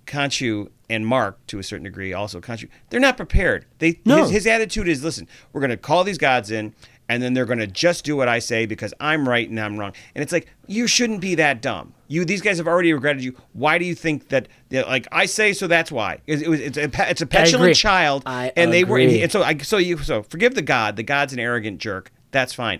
[0.06, 3.66] Khonshu and Mark to a certain degree, also Khonshu, they're not prepared.
[3.80, 4.22] They No.
[4.24, 6.74] his, his attitude is, listen, we're going to call these gods in,
[7.10, 9.78] and then they're going to just do what I say because I'm right and I'm
[9.78, 9.94] wrong.
[10.16, 11.94] And it's like you shouldn't be that dumb.
[12.08, 13.36] You these guys have already regretted you.
[13.54, 16.20] Why do you think that like I say so that's why.
[16.28, 17.28] It, it was it's a, it's a agree.
[17.28, 20.54] petulant child I and they were and, he- and so I so you so forgive
[20.56, 20.96] the god.
[20.98, 22.12] The god's an arrogant jerk.
[22.32, 22.80] That's fine.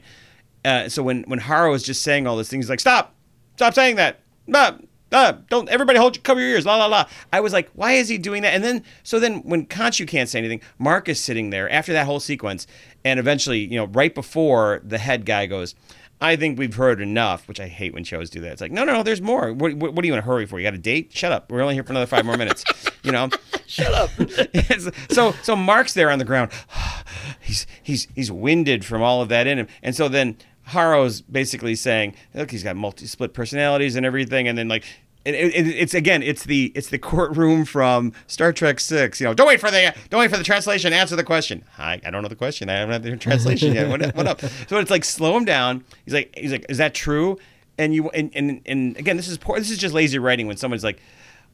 [0.64, 3.14] Uh, so when when Harrow is just saying all these things, he's like stop,
[3.58, 4.20] stop saying that.
[4.50, 4.82] Stop.
[5.16, 7.06] Uh, don't everybody hold your, cover your ears, la la la.
[7.32, 8.54] I was like, why is he doing that?
[8.54, 12.06] And then so then when Khonshu can't say anything, Mark is sitting there after that
[12.06, 12.68] whole sequence,
[13.06, 15.74] and eventually, you know, right before the head guy goes,
[16.20, 18.52] I think we've heard enough, which I hate when shows do that.
[18.54, 19.54] It's like, no, no, no, there's more.
[19.54, 20.60] What, what, what are you in a hurry for?
[20.60, 21.12] You got a date?
[21.14, 21.50] Shut up.
[21.50, 22.64] We're only here for another five more minutes.
[23.06, 23.30] You know,
[23.68, 24.10] shut up.
[25.12, 26.50] so so Mark's there on the ground.
[27.40, 31.76] he's he's he's winded from all of that in him, and so then Harrow's basically
[31.76, 34.86] saying, look, he's got multi split personalities and everything, and then like.
[35.26, 39.20] It, it, it's again, it's the it's the courtroom from Star Trek Six.
[39.20, 40.94] You know, don't wait for the don't wait for the translation.
[40.94, 41.64] Answer the question.
[41.74, 42.70] Hi, I don't know the question.
[42.70, 43.90] I haven't had the translation yet.
[43.90, 44.42] What, what up?
[44.42, 45.84] So it's like slow him down.
[46.06, 47.40] He's like he's like, is that true?
[47.80, 49.58] And you and and, and again, this is poor.
[49.58, 51.02] This is just lazy writing when someone's like,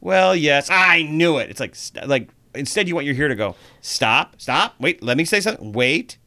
[0.02, 1.48] well, yes, I knew it.
[1.48, 1.74] It's like
[2.06, 5.72] like instead you want your hear to go stop, stop, wait, let me say something.
[5.72, 6.18] Wait,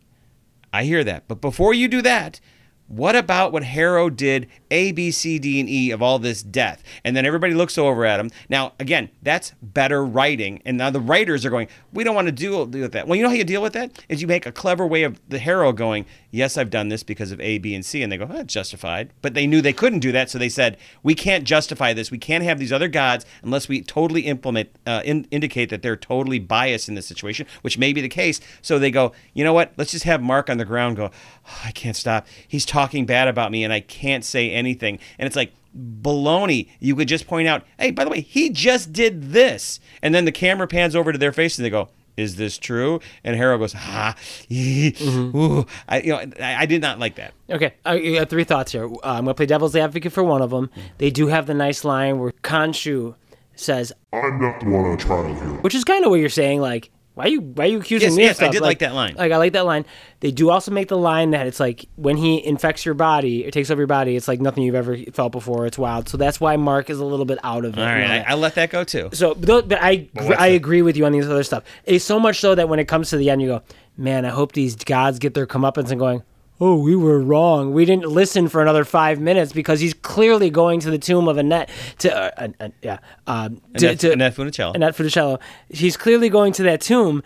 [0.73, 1.27] I hear that.
[1.27, 2.39] But before you do that,
[2.88, 6.84] what about what Harrow did A, B, C, D, and E of all this death?
[7.04, 8.30] And then everybody looks over at him.
[8.48, 10.62] Now, again, that's better writing.
[10.65, 13.08] And now the writers are going, we don't want to deal, deal with that.
[13.08, 14.04] Well, you know how you deal with that?
[14.08, 17.32] Is you make a clever way of the Harrow going, yes, I've done this because
[17.32, 18.04] of A, B, and C.
[18.04, 19.12] And they go, that's justified.
[19.21, 20.30] But they knew they couldn't do that.
[20.30, 22.12] So they said, we can't justify this.
[22.12, 25.95] We can't have these other gods unless we totally implement, uh, in, indicate that they're
[25.95, 28.39] totally biased in this situation, which may be the case.
[28.62, 29.74] So they go, you know what?
[29.78, 31.12] Let's just have Mark on the ground go,
[31.48, 32.28] "Oh, I can't stop.
[32.48, 35.00] He's talking bad about me and I can't say anything.
[35.18, 36.70] And it's like, baloney.
[36.80, 39.80] You could just point out, hey, by the way, he just did this.
[40.02, 43.00] And then the camera pans over to their face and they go, is this true?
[43.24, 44.16] And Harrow goes, ah,
[44.50, 45.66] ee, ooh.
[45.88, 47.34] I, you know, I, I did not like that.
[47.50, 48.86] Okay, I I got three thoughts here.
[48.86, 50.70] Uh, I'm gonna play devil's advocate for one of them.
[50.98, 53.16] They do have the nice line where Khonshu
[53.56, 55.62] says, I'm not the one on trial here.
[55.62, 56.92] which is kind of what you're saying, like.
[57.15, 58.49] Why are you why are you accusing Yes, me yes, of stuff?
[58.49, 59.15] I did like that line.
[59.15, 59.86] Like I like that line.
[60.19, 63.51] They do also make the line that it's like when he infects your body, it
[63.51, 64.17] takes over your body.
[64.17, 65.65] It's like nothing you've ever felt before.
[65.65, 66.10] It's wild.
[66.10, 67.82] So that's why Mark is a little bit out of it.
[67.82, 68.28] All and right, all that.
[68.28, 69.10] I, I let that go too.
[69.13, 70.56] So, but, but I what's I that?
[70.56, 71.63] agree with you on these other stuff.
[71.86, 73.62] It's so much so that when it comes to the end, you go,
[73.97, 76.21] man, I hope these gods get their comeuppance and going,
[76.62, 77.74] oh, we were wrong.
[77.74, 81.38] We didn't listen for another five minutes because he's clearly going to the tomb of
[81.38, 84.76] Annette to, uh, yeah, um, to, Annette, to Annette Funicello.
[84.76, 85.39] Annette Funicello.
[85.70, 87.24] He's clearly going to that tomb,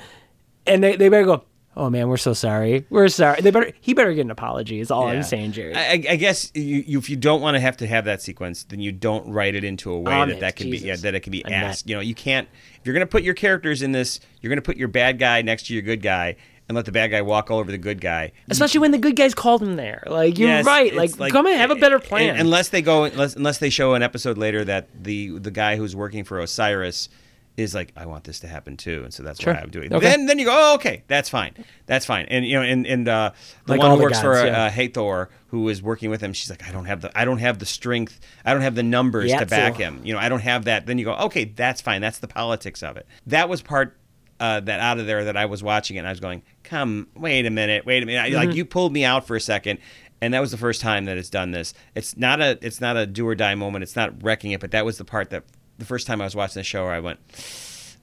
[0.65, 1.44] and they, they better go.
[1.78, 2.86] Oh man, we're so sorry.
[2.89, 3.39] We're sorry.
[3.42, 3.72] They better.
[3.80, 4.82] He better get an apology.
[4.82, 5.13] Is all Yeah.
[5.20, 5.74] I'm saying, Jerry.
[5.76, 8.65] I, I guess you, you, if you don't want to have to have that sequence,
[8.65, 11.22] then you don't write it into a way that that can be yeah, that it
[11.22, 11.88] can be that- asked.
[11.88, 14.58] You know, you can't if you're going to put your characters in this, you're going
[14.58, 16.36] to put your bad guy next to your good guy
[16.69, 18.32] and let the bad guy walk all over the good guy.
[18.47, 20.03] Especially when the good guys called him there.
[20.08, 20.93] Like you're Yes, right.
[20.93, 22.38] it's Like, come and have a better and- plan.
[22.38, 25.95] unless they go, unless, unless they show an episode later that the the guy who's
[25.95, 27.10] working for Osiris
[27.58, 29.53] is like, I want this to happen too, and so that's Sure.
[29.53, 29.88] why I'm doing.
[29.88, 29.93] it.
[29.93, 30.05] Okay.
[30.05, 31.53] Then then you go, oh, okay, that's fine,
[31.88, 32.25] that's fine.
[32.29, 33.32] And you know, and and uh,
[33.65, 34.65] the Like one who the works for gods, yeah.
[34.65, 37.39] uh, Hathor, who is working with him, she's like, I don't have the I don't
[37.39, 40.01] have the strength, I don't have the numbers Yeah, to back so- him.
[40.05, 40.86] You know, I don't have that.
[40.86, 41.99] Then you go, okay, that's fine.
[41.99, 43.08] That's the politics of it.
[43.27, 43.97] That was part.
[44.39, 47.08] Uh, that out of there that I was watching it and I was going, come,
[47.13, 48.32] wait a minute, wait a minute.
[48.32, 48.36] Mm-hmm.
[48.47, 49.80] Like you pulled me out for a second,
[50.21, 51.73] and that was the first time that it's done this.
[51.93, 53.84] It's not a it's not a do or die moment.
[53.84, 55.43] It's not wrecking it, but that was the part that
[55.78, 57.19] the first time I was watching the show where I went,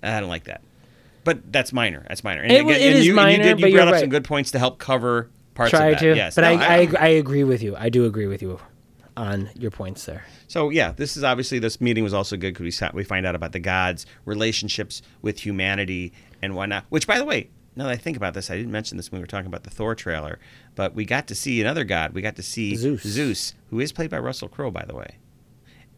[0.02, 0.60] I don't like that.
[1.24, 2.04] But that's minor.
[2.06, 2.42] That's minor.
[2.42, 3.60] And It wa- it and is you, minor, you did.
[3.60, 4.00] but You you're brought up right.
[4.00, 6.00] some good points to help cover parts Try of that.
[6.00, 6.34] to, Yes.
[6.36, 7.74] but No, I, I, I agree with you.
[7.76, 8.60] I do agree with you
[9.16, 10.24] on your points there.
[10.48, 13.24] So yeah, this is obviously this meeting was also good because we sa- we find
[13.26, 16.84] out about the gods' relationships with humanity and whatnot.
[16.90, 19.20] Which, by the way, now that I think about this, I didn't mention this when
[19.20, 20.38] we were talking about the Thor trailer,
[20.74, 22.12] but we got to see another god.
[22.12, 23.02] We got to see Zeus.
[23.02, 25.16] Zeus, who is played by Russell Crowe, by the way,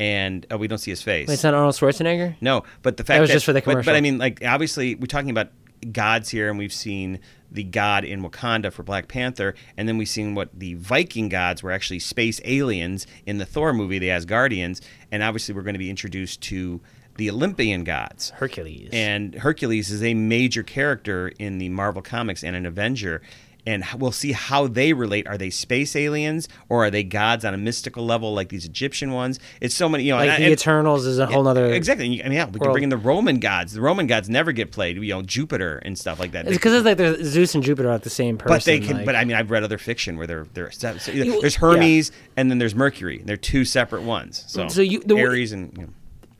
[0.01, 1.29] and uh, we don't see his face.
[1.29, 2.37] Wait, it's not Arnold Schwarzenegger.
[2.41, 3.95] No, but the fact that was just for the but- But.
[3.97, 5.49] I mean, like obviously, we're talking about
[5.93, 7.21] gods here, and we've seen
[7.51, 11.63] the god in Wakanda for Black Panther, and then we've seen what the Viking gods
[11.63, 14.81] were actually space aliens in the Thor movie, the Asgardians,
[15.11, 16.81] and obviously we're going to be introduced to
[17.17, 18.31] the Olympian gods.
[18.31, 18.91] Hercules.
[18.93, 23.23] And Hercules is a major character in the Marvel comics and an Avenger.
[23.67, 25.27] And we'll see how they relate.
[25.27, 29.13] Are they space aliens or are they gods on a mystical level like these Egyptian
[29.13, 29.39] ones?
[29.61, 30.19] It's so many, you know.
[30.19, 31.67] like and- the and- Eternals is a whole nother.
[31.67, 32.07] Exactly.
[32.07, 33.75] I mean, yeah, we can bring in the Roman gods.
[33.75, 34.97] The Roman gods never get played.
[34.97, 36.47] You know, Jupiter and stuff like that.
[36.47, 38.55] It's because it's like Zeus and Jupiter are the same person.
[38.57, 38.97] but they can.
[38.99, 42.51] like- but I mean, I've read other fiction where they're they're so- there's Hermes and
[42.51, 43.21] then there's Mercury.
[43.25, 44.45] They're two separate ones.
[44.47, 45.89] So, So you- the- Aries and you know,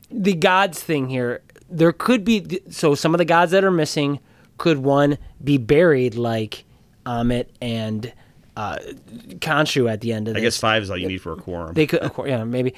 [0.09, 4.19] the gods thing here, there could be so some of the gods that are missing
[4.57, 6.65] could one be buried like
[7.09, 8.13] Ammit and
[8.55, 8.77] uh,
[9.39, 10.39] Khonshu at the end of the.
[10.39, 11.73] I guess five is all you need for a quorum.
[11.73, 12.73] They could, yeah, maybe.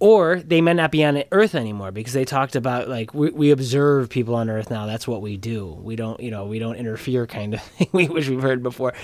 [0.00, 3.50] Or they may not be on Earth anymore because they talked about like we, we
[3.50, 4.86] observe people on Earth now.
[4.86, 5.66] That's what we do.
[5.66, 8.94] We don't, you know, we don't interfere, kind of thing, which we've heard before.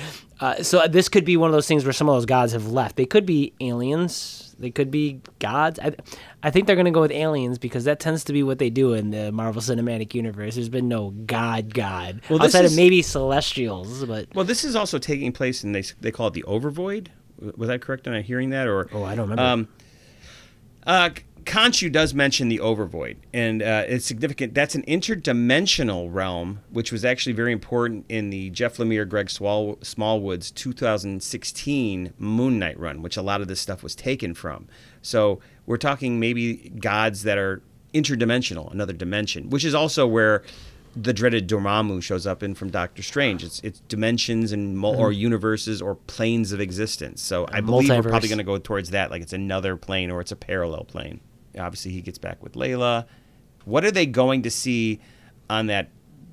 [0.40, 2.68] Uh, so this could be one of those things where some of those gods have
[2.68, 2.94] left.
[2.96, 4.43] They could be aliens.
[4.58, 5.78] They could be gods.
[5.80, 5.94] I,
[6.42, 8.70] I think they're going to go with aliens because that tends to be what they
[8.70, 10.54] do in the Marvel Cinematic Universe.
[10.54, 14.76] There's been no god god Well, outside is- of maybe Celestials, but well, this is
[14.76, 17.08] also taking place, and they they call it the Overvoid.
[17.56, 18.68] Was I correct in hearing that?
[18.68, 19.42] Or oh, I don't remember.
[19.42, 19.68] Um,
[20.86, 21.10] uh,
[21.44, 24.54] Khonshu does mention the overvoid, and uh, it's significant.
[24.54, 30.50] That's an interdimensional realm, which was actually very important in the Jeff Lemire, Greg Smallwood's
[30.50, 34.68] 2016 Moon Knight run, which a lot of this stuff was taken from.
[35.02, 40.42] So we're talking maybe gods that are interdimensional, another dimension, which is also where
[40.96, 43.42] the dreaded Dormammu shows up in from Doctor Strange.
[43.42, 47.20] It's it's dimensions and mul- or universes or planes of existence.
[47.22, 50.20] So I believe we're probably going to go towards that, like it's another plane or
[50.20, 51.20] it's a parallel plane.
[51.58, 53.06] Obviously, he gets back with Layla.
[53.64, 55.00] What are they going to see
[55.48, 55.90] on that?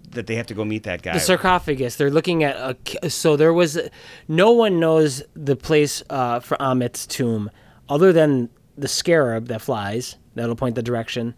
[0.09, 1.13] That they have to go meet that guy.
[1.13, 1.95] The sarcophagus.
[1.95, 3.09] They're looking at a.
[3.09, 3.79] So there was,
[4.27, 7.49] no one knows the place uh, for Ammit's tomb,
[7.87, 10.17] other than the scarab that flies.
[10.35, 11.33] That'll point the direction,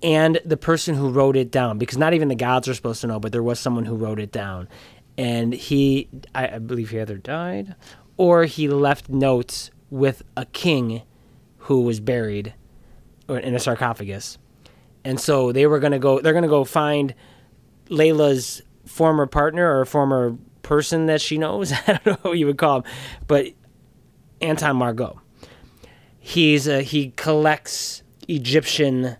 [0.00, 1.76] and the person who wrote it down.
[1.76, 4.20] Because not even the gods are supposed to know, but there was someone who wrote
[4.20, 4.68] it down,
[5.18, 7.74] and he, I, I believe, he either died,
[8.16, 11.02] or he left notes with a king,
[11.58, 12.54] who was buried,
[13.28, 14.38] in a sarcophagus,
[15.04, 16.20] and so they were gonna go.
[16.20, 17.14] They're gonna go find.
[17.88, 21.72] Layla's former partner or former person that she knows.
[21.86, 22.84] I don't know what you would call him,
[23.26, 23.48] but
[24.40, 25.18] Anton Mogart.
[26.18, 29.16] He's a, he collects Egyptian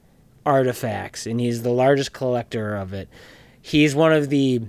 [0.46, 3.08] artifacts, and he's the largest collector of it.
[3.60, 4.62] He's one of the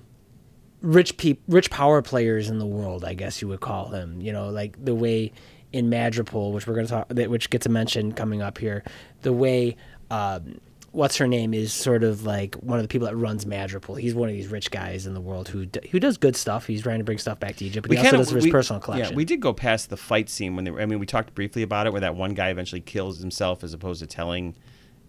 [0.81, 4.19] rich peop, rich power players in the world, I guess you would call him.
[4.21, 5.31] You know, like the way
[5.71, 8.83] in Madripoor, which we're going to talk, which gets a mention coming up here,
[9.25, 9.75] the way.
[10.09, 10.61] Um,
[10.91, 13.99] What's her name is sort of like one of the people that runs Madripoor.
[13.99, 16.65] He's one of these rich guys in the world who d- who does good stuff.
[16.67, 18.51] He's trying to bring stuff back to Egypt, but he also does for his we-
[18.51, 19.11] personal collection.
[19.11, 20.79] Yeah, we did go past the fight scene when they were.
[20.79, 23.73] I mean, we talked briefly about it, where that one guy eventually kills himself as
[23.73, 24.55] opposed to telling.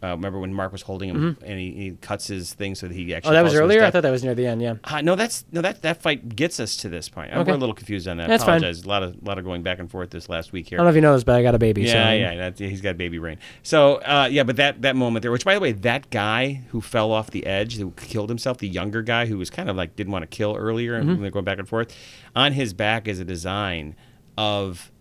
[0.02, 2.94] Uh, remember when Mark was holding him and he, he cuts his thing so that
[2.94, 3.30] he actually.
[3.30, 3.82] oh, that was earlier.
[3.82, 4.60] I thought that was near the end.
[4.60, 4.74] Yeah.
[4.84, 7.32] Uh, no, that's no that that fight gets us to this point.
[7.32, 7.42] Okay.
[7.50, 8.28] We're a little confused on that.
[8.28, 8.58] That's fine.
[8.58, 8.84] apologize.
[8.84, 10.76] A lot of lot of going back and forth this last week here.
[10.76, 11.86] I don't know if you know this, but I got a baby.
[11.86, 13.38] so Yeah, yeah, he's got baby brain.
[13.62, 16.82] So, uh, yeah, but that that moment there, which by the way, that guy who
[16.82, 19.96] fell off the edge, who killed himself, the younger guy who was kind of like
[19.96, 21.08] didn't want to kill earlier, Mm-hmm.
[21.10, 21.94] and they're going back and forth,
[22.34, 23.96] on his back is a design
[24.36, 24.92] of.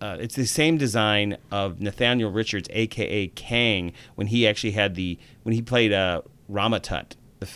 [0.00, 5.18] Uh, it's the same design of Nathaniel Richards, aka Kang, when he actually had the
[5.42, 7.12] when he played uh, Ramatut.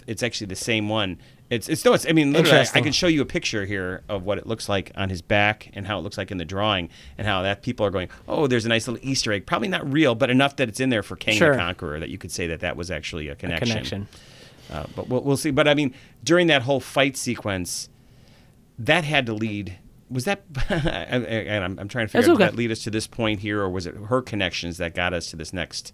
[0.07, 1.19] It's actually the same one.
[1.51, 2.07] It's it's no, it's.
[2.09, 4.69] I mean, literally, I, I can show you a picture here of what it looks
[4.69, 7.63] like on his back and how it looks like in the drawing, and how that
[7.63, 9.47] people are going, oh, there's a nice little Easter egg.
[9.47, 11.53] Probably not real, but enough that it's in there for Kang Sure.
[11.53, 13.69] the Conqueror that you could say that that was actually a connection.
[13.69, 14.09] connection.
[14.71, 15.51] Uh, but we'll, we'll see.
[15.51, 17.89] But I mean, during that whole fight sequence,
[18.79, 19.77] that had to lead.
[20.11, 20.43] Was that?
[20.69, 22.45] and I'm, I'm trying to figure That's out okay.
[22.45, 25.15] did that lead us to this point here, or was it her connections that got
[25.15, 25.93] us to this next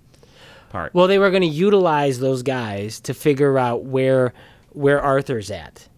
[0.71, 0.95] part?
[0.95, 4.33] Well, they were going to utilize those guys to figure out where
[4.71, 5.89] where Arthur's at,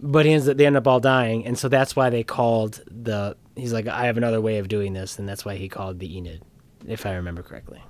[0.00, 2.82] but he ends up, they end up all dying, and so that's why they called
[2.86, 3.36] the.
[3.56, 6.08] He's like, I have another way of doing this, and that's why he called the
[6.08, 6.40] Ennead,
[6.86, 7.82] if I remember correctly.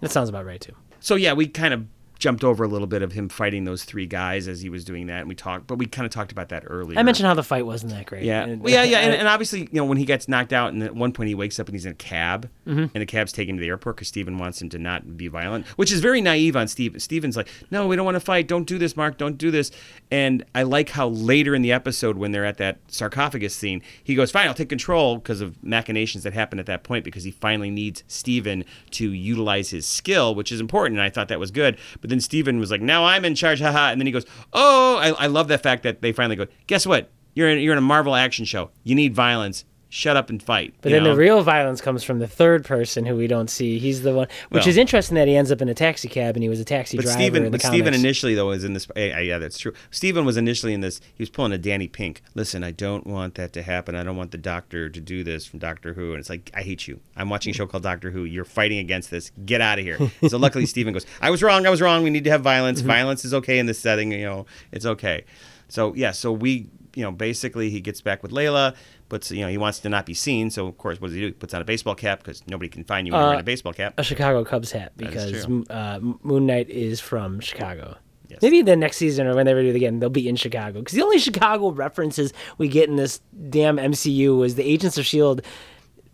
[0.00, 0.74] That sounds about right too.
[1.00, 1.86] so yeah, we kind of
[2.18, 5.06] jumped over a little bit of him fighting those three guys as he was doing
[5.08, 6.98] that, and we talked, but we kind of talked about that earlier.
[6.98, 8.22] I mentioned how the fight wasn't that great.
[8.22, 10.72] Yeah, And- well, yeah, yeah, and, and obviously, you know, when he gets knocked out,
[10.72, 12.80] and at one point he wakes up and he's in a cab, Mm-hmm.
[12.94, 15.28] and the cab's taken him to the airport because Steven wants him to not be
[15.28, 16.94] violent, which is very naive on Steve.
[17.02, 18.48] Steven's like, "No, we don't want to fight.
[18.48, 19.18] Don't do this, Mark.
[19.18, 19.70] Don't do this."
[20.10, 24.14] And I like how later in the episode, when they're at that sarcophagus scene, he
[24.14, 27.30] goes, "Fine, I'll take control," because of machinations that happen at that point, because he
[27.30, 30.96] finally needs Steven to utilize his skill, which is important.
[30.98, 31.76] And I thought that was good.
[32.04, 34.98] But then Steven was like, "Now I'm in charge, haha!" And then he goes, "Oh,
[34.98, 37.78] I, I love that fact that they finally go, guess what?" You're in, you're in
[37.78, 38.72] a Marvel action show.
[38.82, 39.64] You need violence.
[39.94, 40.74] Shut up and fight.
[40.82, 41.10] But then know?
[41.10, 43.78] the real violence comes from the third person who we don't see.
[43.78, 46.34] He's the one, which Well- is interesting that he ends up in a taxi cab
[46.34, 48.64] and he was a taxi but driver Steven, in the but Steven initially though was
[48.64, 48.88] in this.
[48.96, 49.72] Yeah, yeah, that's true.
[49.92, 51.00] Steven was initially in this.
[51.14, 52.22] He was pulling a Danny Pink.
[52.34, 53.94] Listen, I don't want that to happen.
[53.94, 56.10] I don't want the Doctor to do this from Doctor Who.
[56.10, 56.98] And it's like, I hate you.
[57.16, 58.24] I'm watching a show called Doctor Who.
[58.24, 59.30] You're fighting against this.
[59.46, 59.98] Get out of here.
[60.28, 61.68] so luckily, Steven goes, I was wrong.
[61.68, 62.02] I was wrong.
[62.02, 62.80] We need to have violence.
[62.80, 62.88] Mm-hmm.
[62.88, 64.10] Violence is okay in this setting.
[64.10, 65.24] You know, it's okay.
[65.68, 68.74] So yeah, so we, you know, basically he gets back with Layla.
[69.08, 70.50] Puts, you know, he wants to not be seen.
[70.50, 71.26] So of course, what does he do?
[71.26, 73.40] He puts on a baseball cap because nobody can find you when you're Uh, in
[73.40, 73.94] a baseball cap.
[73.98, 77.96] a Chicago Cubs hat because uh, Moon Knight is from Chicago.
[78.42, 80.80] Maybe the next season or whenever they do it again, they'll be in Chicago.
[80.80, 85.06] Because the only Chicago references we get in this damn MCU was the Agents of
[85.06, 85.40] Shield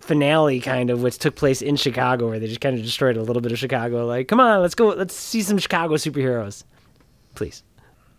[0.00, 3.22] finale, kind of, which took place in Chicago, where they just kind of destroyed a
[3.22, 4.06] little bit of Chicago.
[4.06, 6.64] Like, come on, let's go, let's see some Chicago superheroes,
[7.34, 7.62] please.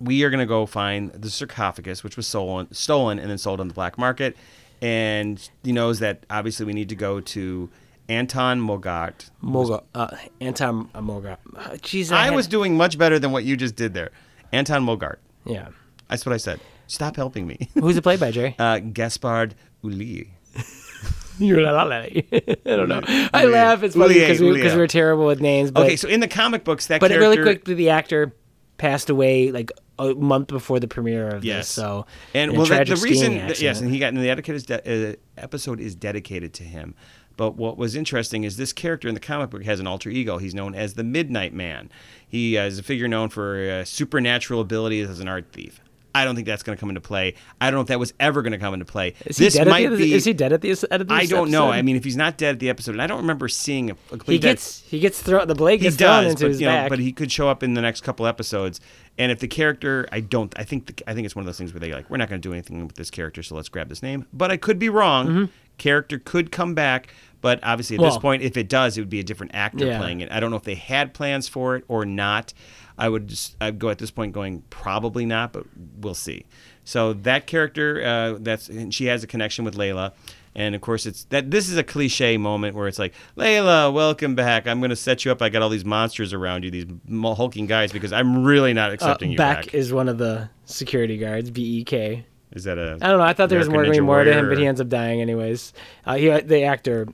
[0.02, 3.60] We are going to go find the sarcophagus, which was stolen, stolen and then sold
[3.60, 4.36] on the black market.
[4.82, 7.70] And he knows that obviously we need to go to
[8.10, 9.30] Anton Mogart.
[9.42, 11.38] Moga, uh, Anton uh, Moga.
[11.56, 14.12] Uh, Jeez, I had- was doing much better than what you just did there.
[14.52, 15.18] Anton Mogart.
[15.46, 15.68] yeah.
[16.10, 16.60] That's what I said.
[16.88, 17.70] Stop helping me.
[17.76, 18.54] Who's it played by, Jerry?
[18.60, 20.28] Uh, Gaspard Ulliel.
[21.40, 22.24] You're la- la- la- I
[22.66, 23.02] don't know.
[23.34, 23.82] I laugh.
[23.82, 25.72] It's funny because we, we're terrible with names.
[25.72, 27.42] But, Okay, so in the comic books, that character but character.
[27.44, 28.36] really quickly, the actor
[28.78, 31.68] passed away like a month before the premiere of Yes.
[31.68, 31.70] this.
[31.70, 34.64] So and well, the, the reason, that- yes, and he got and the etiquette is
[34.66, 36.96] de- uh, episode is dedicated to him.
[37.38, 40.38] But what was interesting is this character in the comic book has an alter ego.
[40.38, 41.90] He's known as the Midnight Man.
[42.28, 45.82] He uh, is a figure known for uh, supernatural abilities as an art thief.
[46.14, 47.36] I don't think that's going to come into play.
[47.60, 49.14] I don't know if that was ever going to come into play.
[49.26, 49.68] is he this dead?
[49.68, 50.14] might at the, be.
[50.14, 51.70] is he dead at the end of this I don't know.
[51.72, 53.96] I mean, if he's not dead at the episode, and I don't remember seeing a,
[54.12, 55.48] a he gets he gets thrown.
[55.48, 56.90] The blade he gets thrown does, into but his you know, back.
[56.90, 58.80] but he could show up in the next couple episodes.
[59.18, 61.58] And if the character, I don't, I think, the, I think it's one of those
[61.58, 63.68] things where they like, we're not going to do anything with this character, so let's
[63.70, 64.26] grab this name.
[64.34, 65.28] But I could be wrong.
[65.28, 65.46] Mm-hmm.
[65.78, 69.20] Character could come back, but obviously at this point, if it does, it would be
[69.20, 69.98] a different actor Yeah.
[70.00, 70.32] playing it.
[70.32, 72.54] I don't know if they had plans for it or not.
[73.02, 75.66] I would just, I'd go at this point going probably not, but
[76.00, 76.46] we'll see.
[76.84, 80.14] So that character, uh, that's, and she has a connection with Layla.
[80.54, 84.36] And of course, it's that this is a cliche moment where it's like, Layla, welcome
[84.36, 84.68] back.
[84.68, 85.42] I'm going to set you up.
[85.42, 88.94] I got all these monsters around you, these hulking guys, because I'm really not Uh,
[88.94, 89.74] accepting you back, back.
[89.74, 91.50] is one of the security guards.
[91.50, 92.26] B E K.
[92.52, 92.98] Is that a?
[93.02, 93.24] I don't know.
[93.24, 95.72] I thought there was more Ninja more to him, but he ends up dying anyways.
[96.06, 97.08] Uh, he, the actor,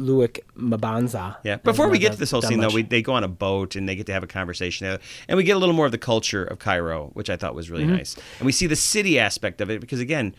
[0.00, 1.36] Loic Mabanza.
[1.44, 1.56] Yeah.
[1.56, 3.88] Before we get to this whole scene, though, we, they go on a boat and
[3.88, 5.98] they get to have a conversation, there, and we get a little more of the
[5.98, 7.74] culture of Cairo, which I thought was Mm-hmm.
[7.74, 8.16] really nice.
[8.38, 10.34] And we see the city aspect of it because, again,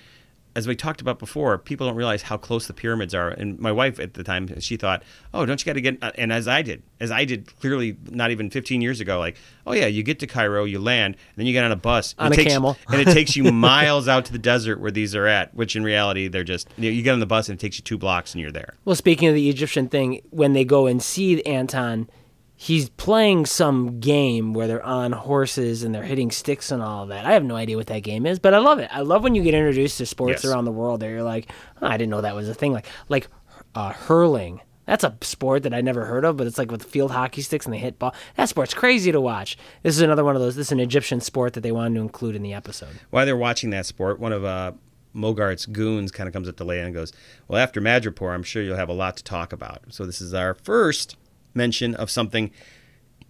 [0.56, 3.30] as we talked about before, people don't realize how close the pyramids are.
[3.30, 6.12] And my wife at the time, she thought, "Oh, don't you got to get?" Uh,
[6.18, 9.74] and as I did, as I did, clearly not even 15 years ago, like, "Oh
[9.74, 12.28] yeah, you get to Cairo, you land, and then you get on a bus and
[12.28, 12.78] On it a takes, camel.
[12.92, 15.54] and it takes you miles out to the desert where these are at.
[15.56, 17.78] Which in reality, they're just you, know, you get on the bus and it takes
[17.78, 18.76] you two blocks and you're there.
[18.86, 22.10] Well, speaking of the Egyptian thing, when they go and see Anton,
[22.64, 27.26] he's playing some game where they're on horses and they're hitting sticks and all that.
[27.26, 28.88] I have no idea what that game is, but I love it.
[28.94, 30.46] I love when you get introduced to sports Yes.
[30.52, 31.50] around the world that you're like,
[31.82, 32.72] oh, I didn't know that was a thing.
[32.72, 33.28] Like like
[33.74, 34.62] uh, hurling.
[34.86, 37.66] That's a sport that I never heard of, but it's like with field hockey sticks
[37.66, 38.14] and they hit ball.
[38.36, 39.58] That sport's crazy to watch.
[39.82, 40.56] This is another one of those.
[40.56, 42.90] This is an Egyptian sport that they wanted to include in the episode.
[43.10, 44.74] While they're watching that sport, one of uh,
[45.16, 47.12] Mogart's goons kind of comes up to Layla and goes,
[47.48, 50.34] "Well, after Madripoor, I'm sure you'll have a lot to talk about." So this is
[50.34, 51.16] our first
[51.54, 52.52] mention of something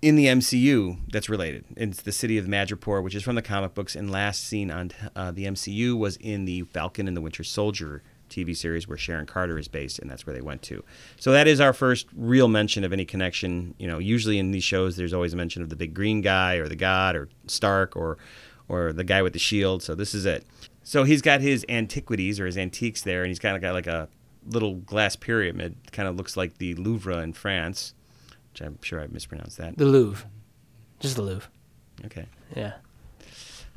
[0.01, 1.65] in the MCU that's related.
[1.77, 4.91] It's the city of Madripoor, which is from the comic books, and last seen on
[5.15, 9.25] uh, the MCU was in the Falcon and the Winter Soldier TV series where Sharon
[9.25, 10.83] Carter is based, and that's where they went to.
[11.19, 13.75] So that is our first real mention of any connection.
[13.77, 16.55] You know, usually in these shows, there's always a mention of the big green guy
[16.55, 18.17] or the god or Stark or
[18.67, 19.83] or the guy with the shield.
[19.83, 20.45] So this is it.
[20.83, 23.87] So he's got his antiquities or his antiques there, and he's kind of got like
[23.87, 24.07] a
[24.47, 25.75] little glass pyramid.
[25.91, 27.93] Kind of looks like the Louvre in France,
[28.51, 29.77] which I'm sure I mispronounced that.
[29.77, 30.25] The Louvre.
[30.99, 31.49] Just the Louvre.
[32.05, 32.73] Okay, Yeah.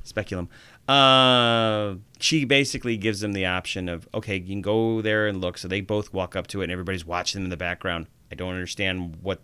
[0.03, 0.49] speculum.
[0.89, 5.57] Uh, she basically gives them the option of okay, you can go there and look.
[5.59, 8.07] So they both walk up to it, and everybody's watching them in the background.
[8.31, 9.41] I don't understand what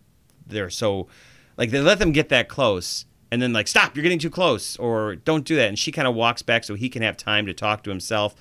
[0.46, 1.08] they're so
[1.56, 1.70] like.
[1.70, 5.16] They let them get that close, and then like stop, you're getting too close, or
[5.16, 5.68] don't do that.
[5.68, 8.34] And she kind of walks back so he can have time to talk to himself.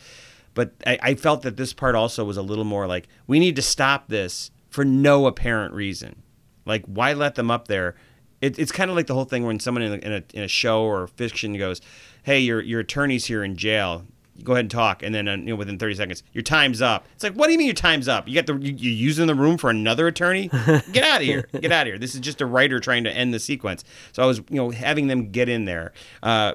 [0.53, 3.55] But I, I felt that this part also was a little more like we need
[3.55, 6.21] to stop this for no apparent reason.
[6.69, 7.95] Like why let them up there?
[8.41, 10.43] It, it's kind of like the whole thing when someone in a, in a, in
[10.43, 11.81] a show or fiction goes,
[12.23, 14.05] "Hey, your your attorney's here in jail.
[14.43, 17.05] Go ahead and talk." And then uh, you know within 30 seconds, your time's up.
[17.15, 18.29] It's like, what do you mean your time's up?
[18.29, 20.47] You got the you, you using the room for another attorney?
[20.93, 21.49] Get out of here!
[21.59, 21.97] Get out of here!
[21.97, 23.83] This is just a writer trying to end the sequence.
[24.13, 25.91] So I was you know having them get in there
[26.23, 26.53] uh,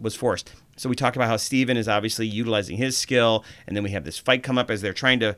[0.00, 0.52] was forced.
[0.76, 4.04] So we talked about how Steven is obviously utilizing his skill, and then we have
[4.04, 5.34] this fight come up as they're trying to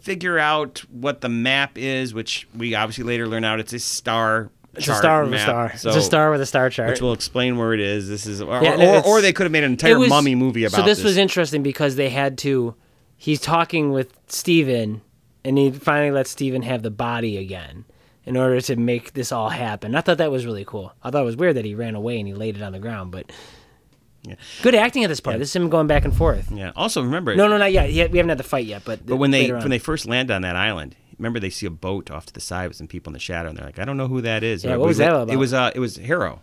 [0.00, 4.50] figure out what the map is, which we obviously later learn out it's a star.
[4.74, 5.76] It's chart a star with a star.
[5.76, 6.90] So, it's a star with a star chart.
[6.90, 8.08] which will explain where it is.
[8.08, 10.64] This is, or, Yeah, or, or, they could have made an entire was- mummy movie
[10.64, 10.82] about it.
[10.82, 11.04] So this, this.
[11.04, 12.74] was interesting because they had to.
[13.16, 15.02] He's talking with Steven,
[15.44, 17.84] and he finally lets Steven have the body again
[18.24, 19.94] in order to make this all happen.
[19.94, 20.92] I thought that was really cool.
[21.02, 22.78] I thought it was weird that he ran away and he laid it on the
[22.78, 23.30] ground, but
[24.22, 24.34] Yeah.
[24.62, 25.38] good acting at this part.
[25.38, 26.50] This is him going back and forth.
[26.52, 26.72] yeah.
[26.76, 27.88] Also, remember, No, no, not yet.
[27.88, 29.60] He- We haven't had the fight yet, but but when they on.
[29.60, 32.40] when they first land on that island, remember they see a boat off to the
[32.40, 34.42] side with some people in the shadow, and they're like, "I don't know who that
[34.42, 36.40] is." Yeah, what we- was that all It was uh, it was Harrow.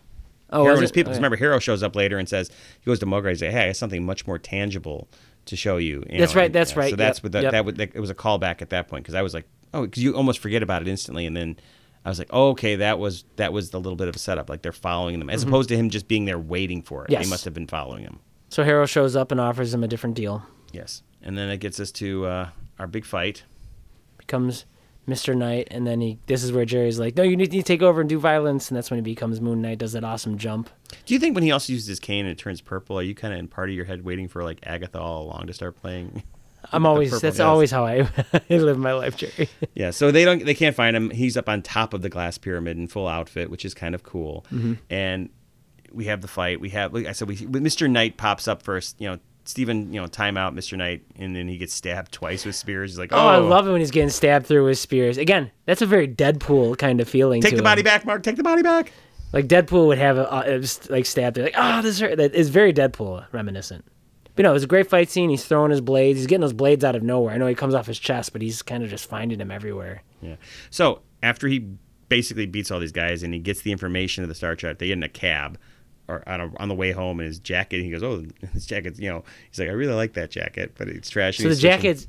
[0.50, 0.94] Oh, Harrow was and his it?
[0.96, 1.12] people.
[1.12, 1.18] Okay.
[1.20, 2.50] Remember, Harrow shows up later and says
[2.80, 3.30] he goes to Mogar.
[3.30, 5.08] He's like, "Hey, I have something much more tangible
[5.46, 7.42] to show you." you That's know, right, and, that's yeah, right, So that's what the,
[7.44, 7.52] yep.
[7.52, 9.82] that would that, it was a callback at that point because I was like, "Oh,"
[9.84, 11.58] because you almost forget about it instantly, and then
[12.08, 14.50] I was like, oh, "Okay, that was that was the little bit of a setup.
[14.50, 17.08] Like they're following them, as opposed to him just being there waiting for it.
[17.08, 17.12] Mm-hmm.
[17.12, 17.26] Yes.
[17.26, 20.16] They must have been following him." So Harrow shows up and offers him a different
[20.16, 20.42] deal.
[20.72, 22.50] Yes, and then it gets us to uh,
[22.80, 23.44] our big fight.
[24.18, 24.64] Becomes
[25.06, 25.36] Mr.
[25.36, 26.18] Knight, and then he.
[26.28, 28.78] This is where Jerry's like, "No, you need to take over and do violence," and
[28.78, 29.80] that's when he becomes Moon Knight.
[29.80, 30.70] Does that awesome jump?
[31.06, 33.16] Do you think when he also uses his cane and it turns purple, are you
[33.16, 35.76] kind of in part of your head waiting for like Agatha all along to start
[35.76, 36.24] playing?
[36.72, 37.20] I'm always.
[37.22, 39.50] That's always how I, I live my life, Jerry.
[39.74, 41.10] Yeah, so they don't they can't find him.
[41.12, 44.04] He's up on top of the glass pyramid in full outfit, which is kind of
[44.04, 44.46] cool.
[44.52, 44.74] Mm-hmm.
[44.90, 45.30] And
[45.92, 46.60] we have the fight.
[46.60, 47.90] We have like I said we Mr.
[47.90, 50.78] Knight pops up first, you know, Steven, you know, timeout Mr.
[50.78, 52.92] Knight and then he gets stabbed twice with spears.
[52.92, 55.18] He's like, "Oh, Oh, I love it when he's getting stabbed through with spears.
[55.18, 57.42] Again, that's a very Deadpool kind of feeling.
[57.42, 58.24] Take the body back, Mark.
[58.24, 58.92] Take the body back."
[59.34, 62.18] Like Deadpool would have a, uh, like stabbed there, like ah, this hurt.
[62.18, 63.86] That is very Deadpool reminiscent.
[64.38, 65.32] But no, it was a great fight scene.
[65.32, 66.20] He's throwing his blades.
[66.20, 67.34] He's getting those blades out of nowhere.
[67.34, 70.04] I know he comes off his chest, but he's kind of just finding them everywhere.
[70.22, 70.36] Yeah.
[70.70, 71.68] So after he
[72.08, 74.88] basically beats all these guys and he gets the information of the Star Trek, they
[74.88, 75.58] get in a cab
[76.08, 77.82] or on, a, on the way home in his jacket.
[77.82, 80.88] He goes, "Oh, this jacket's you know." He's like, "I really like that jacket, but
[80.88, 82.08] it's trash." So the jacket's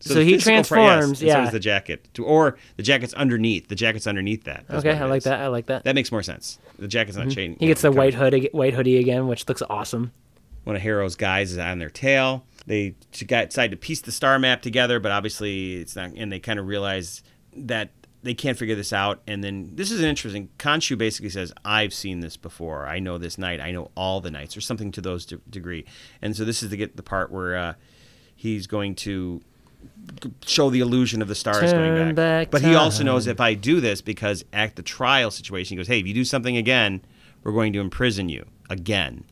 [0.00, 1.22] so, the he physical part- yes, transforms.
[1.22, 1.34] yeah.
[1.34, 3.68] So is the jacket, to, or the jacket's underneath.
[3.68, 4.64] The jacket's underneath that.
[4.68, 5.24] That's okay, I like is.
[5.24, 5.40] that.
[5.40, 5.84] I like that.
[5.84, 6.58] That makes more sense.
[6.78, 7.34] The jacket's not mm-hmm.
[7.34, 7.58] changing.
[7.58, 10.12] he gets the white hood, white hoodie again, which looks awesome.
[10.64, 12.44] One of Harrow's guys is on their tail.
[12.66, 16.10] They decide to piece the star map together, but obviously it's not.
[16.16, 17.22] And they kind of realize
[17.56, 17.90] that
[18.22, 19.22] they can't figure this out.
[19.26, 20.50] And then this is an interesting.
[20.58, 22.86] Khonshu basically says, "I've seen this before.
[22.86, 23.60] I know this night.
[23.60, 25.86] I know all the nights, or something to those de- degree."
[26.20, 27.74] And so this is to get the part where uh,
[28.36, 29.40] he's going to
[30.44, 32.14] show the illusion of the stars Turn going back.
[32.14, 35.76] back But he also knows if I do this, because at the trial situation, he
[35.78, 37.00] goes, "Hey, if you do something again,
[37.42, 39.24] we're going to imprison you again."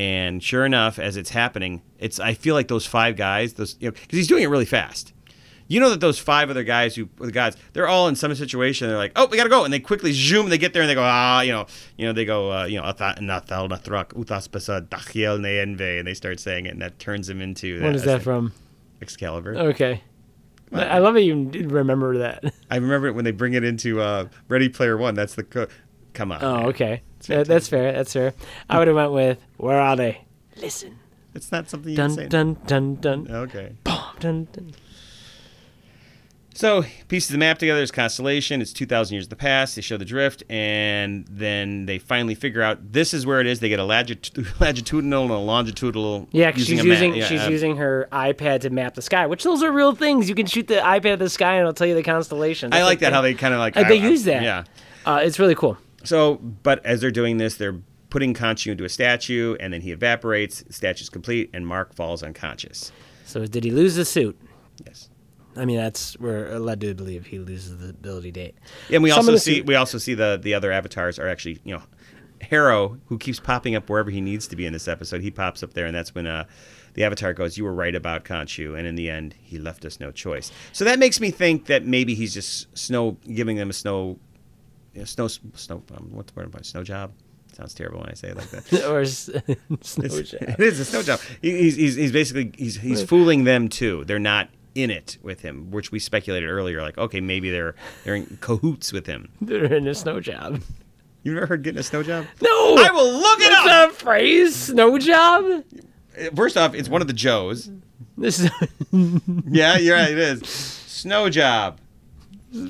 [0.00, 3.88] And sure enough, as it's happening, it's I feel like those five guys, those you
[3.88, 5.12] know, because he's doing it really fast.
[5.68, 8.88] You know that those five other guys who the guys, they're all in some situation.
[8.88, 10.48] They're like, oh, we gotta go, and they quickly zoom.
[10.48, 11.66] They get there and they go, ah, you know,
[11.98, 16.14] you know, they go, uh, you know, nathal nathrak utas pasa dachiel neenve," and they
[16.14, 18.54] start saying it, and that turns them into What is that from?
[19.02, 19.54] Excalibur.
[19.54, 20.02] Okay.
[20.72, 22.54] I love that you remember that.
[22.70, 25.14] I remember it when they bring it into uh, Ready Player One.
[25.14, 25.66] That's the co-
[26.14, 26.42] come on.
[26.42, 26.66] Oh, man.
[26.68, 27.02] okay.
[27.28, 27.92] Yeah, that's fair.
[27.92, 28.34] That's fair.
[28.68, 30.22] I would have went with "Where are they?"
[30.56, 30.98] Listen.
[31.34, 32.26] It's not something you Dun can say.
[32.28, 33.24] dun dun dun.
[33.24, 33.36] dun.
[33.36, 33.72] Okay.
[33.84, 34.72] Boom, dun dun.
[36.52, 37.78] So pieces the map together.
[37.78, 38.60] There's constellation.
[38.60, 39.76] It's 2,000 years in the past.
[39.76, 43.60] They show the drift, and then they finally figure out this is where it is.
[43.60, 46.28] They get a longit- longitudinal and a longitudinal.
[46.32, 46.86] Yeah, 'cause she's a map.
[46.86, 49.94] using Yeah, she's uh, using her iPad to map the sky, which those are real
[49.94, 50.28] things.
[50.28, 52.72] You can shoot the iPad at the sky and it'll tell you the constellations.
[52.74, 53.76] I That's like that how they kind of like.
[53.76, 54.42] Uh, they I- I- use that.
[54.42, 54.64] Yeah.
[55.06, 55.78] Uh, it's really cool.
[56.04, 57.78] So, but as they're doing this, they're
[58.08, 60.62] putting Khonshu into a statue, and then he evaporates.
[60.62, 62.92] The statue's complete, and Mark falls unconscious.
[63.24, 64.38] So did he lose the suit?
[64.84, 65.08] Yes.
[65.56, 68.54] I mean, that's we're led to believe he loses the ability date.
[68.90, 71.60] And we Some also see suit- we also see the the other avatars are actually
[71.64, 71.82] you know
[72.40, 75.20] Harrow who keeps popping up wherever he needs to be in this episode.
[75.20, 76.44] He pops up there, and that's when uh,
[76.94, 80.00] the avatar goes, "You were right about Khonshu," and in the end, he left us
[80.00, 80.50] no choice.
[80.72, 84.18] So that makes me think that maybe he's just snow giving them a snow,
[84.94, 85.82] you know, snow snow.
[85.96, 87.12] Um, what's the word about snow job?
[87.52, 88.84] Sounds terrible when I say it like that.
[88.90, 89.40] or snow
[90.04, 90.40] It's- job.
[90.42, 91.20] it is a snow job.
[91.42, 94.04] He- He's, he's, he's basically he's, he's fooling them too.
[94.04, 96.80] They're not in it with him, which we speculated earlier.
[96.80, 97.74] Like, okay, maybe they're
[98.04, 99.30] they're in cahoots with him.
[99.40, 100.62] They're in a snow job.
[101.22, 102.24] You've never heard getting a snow job?
[102.40, 103.90] No, I will look it That's up.
[103.90, 104.54] a phrase.
[104.56, 105.64] Snow job.
[106.34, 107.68] First off, it's one of the Joes.
[108.16, 108.50] This is.
[108.92, 110.10] Yeah, you're right.
[110.12, 111.78] It is snow job.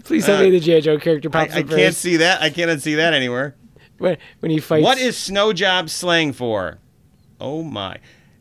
[0.04, 2.42] Please tell me the GI Joe character I, pops I up can't see that.
[2.42, 3.56] I cannot see that anywhere.
[3.98, 4.84] when, when he fights.
[4.84, 6.78] What is snow job slang for?
[7.40, 7.98] Oh my.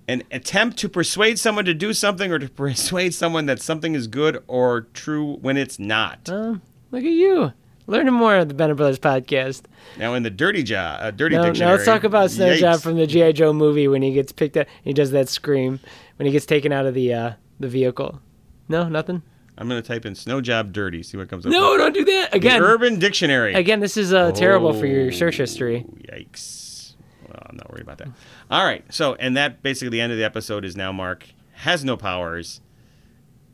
[0.08, 4.08] An attempt to persuade someone to do something or to persuade someone that something is
[4.08, 6.28] good or true when it's not.
[6.30, 6.62] Um,
[6.92, 7.54] look at you,
[7.88, 9.64] learning more of the Bennett Brothers podcast.
[9.98, 12.60] Now in the dirty job, uh, dirty Now, now let's talk about Snow yikes.
[12.60, 14.68] Job from the GI Joe movie when he gets picked up.
[14.84, 15.80] He does that scream
[16.18, 18.20] when he gets taken out of the uh, the vehicle.
[18.68, 19.22] No, nothing.
[19.60, 21.04] I'm gonna type in snow job dirty.
[21.04, 21.52] See what comes up.
[21.52, 22.62] No, don't do that The again.
[22.62, 23.54] Urban Dictionary.
[23.54, 25.86] Again, this is uh, terrible for your search Oh, history.
[26.12, 26.96] Yikes.
[27.28, 28.08] Well, I'm not worried about that.
[28.50, 28.84] All right.
[28.92, 32.62] So, and that basically the end of the episode is now Mark has no powers,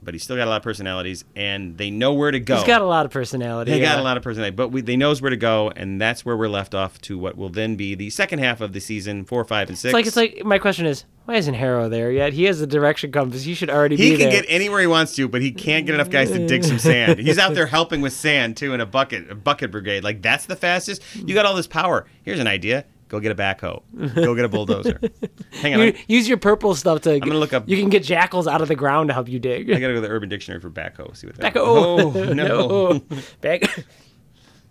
[0.05, 2.55] but he's still got a lot of personalities, and they know where to go.
[2.55, 3.71] He's got a lot of personality.
[3.71, 6.23] They got a lot of personality, but we, they knows where to go, and that's
[6.23, 9.25] where we're left off to what will then be the second half of the season,
[9.25, 9.89] four, five, and six.
[9.89, 12.33] It's like it's like my question is why isn't Harrow there yet?
[12.33, 13.43] He has the direction compass.
[13.43, 14.29] He should already he be there.
[14.29, 16.63] He can get anywhere he wants to, but he can't get enough guys to dig
[16.63, 17.19] some sand.
[17.19, 20.03] He's out there helping with sand too in a bucket, a bucket brigade.
[20.03, 21.01] Like that's the fastest.
[21.15, 22.05] You got all this power.
[22.21, 23.81] Here's an idea: Go get a backhoe.
[24.15, 24.99] Go get a bulldozer.
[25.61, 25.79] Hang on.
[25.81, 27.13] You, use your purple stuff to.
[27.13, 29.37] I'm gonna look up- You can get jackals out of the ground to help you
[29.39, 29.69] dig.
[29.69, 31.15] I gotta go to the Urban Dictionary for backhoe.
[31.15, 31.53] See what that.
[31.53, 32.15] Backhoe.
[32.15, 33.01] Oh no.
[33.41, 33.61] Back.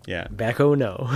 [0.07, 0.27] Yeah.
[0.27, 0.77] Backhoe.
[0.77, 1.09] No.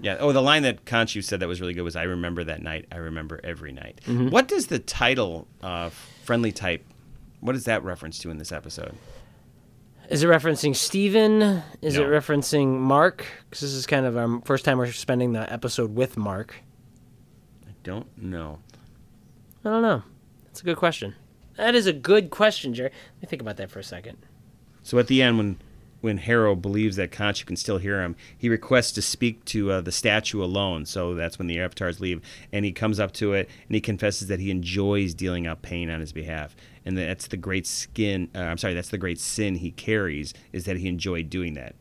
[0.00, 0.18] Yeah.
[0.20, 2.86] Oh, the line that Khonshu said that was really good was, "I remember that night.
[2.92, 4.28] I remember every night." Mm-hmm.
[4.28, 5.90] What does the title uh,
[6.24, 6.84] "friendly type"?
[7.40, 8.94] What is that reference to in this episode?
[10.08, 11.62] Is it referencing Steven?
[11.82, 13.26] Is it referencing Mark?
[13.44, 16.54] Because this is kind of our first time we're spending the episode with Mark.
[17.66, 18.58] I don't know.
[19.64, 20.02] I don't know.
[20.46, 21.14] That's a good question.
[21.58, 22.90] That is a good question, Jerry.
[23.16, 24.16] Let me think about that for a second.
[24.82, 25.58] So at the end, when
[26.00, 29.80] when Harrow believes that Khonshu can still hear him, he requests to speak to uh,
[29.80, 30.86] the statue alone.
[30.86, 34.28] So that's when the avatars leave, and he comes up to it and he confesses
[34.28, 36.54] that he enjoys dealing out pain on his behalf,
[36.88, 38.30] and that's the great skin.
[38.34, 41.74] Uh, I'm sorry, that's the great sin he carries is that he enjoyed doing that.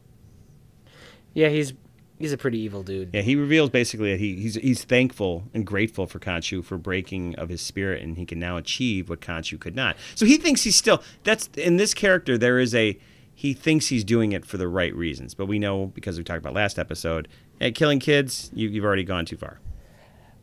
[1.34, 1.74] Yeah, he's
[2.20, 3.12] he's a pretty evil dude.
[3.14, 7.36] Yeah, he reveals basically that he, he's he's thankful and grateful for Khonshu for breaking
[7.36, 9.96] of his spirit, and he can now achieve what Khonshu could not.
[10.14, 12.38] So he thinks he's still that's in this character.
[12.38, 13.00] There is a
[13.34, 16.40] he thinks he's doing it for the right reasons, but we know because we talked
[16.40, 17.30] about last episode,
[17.62, 19.62] hey, killing kids, you, you've already gone too far.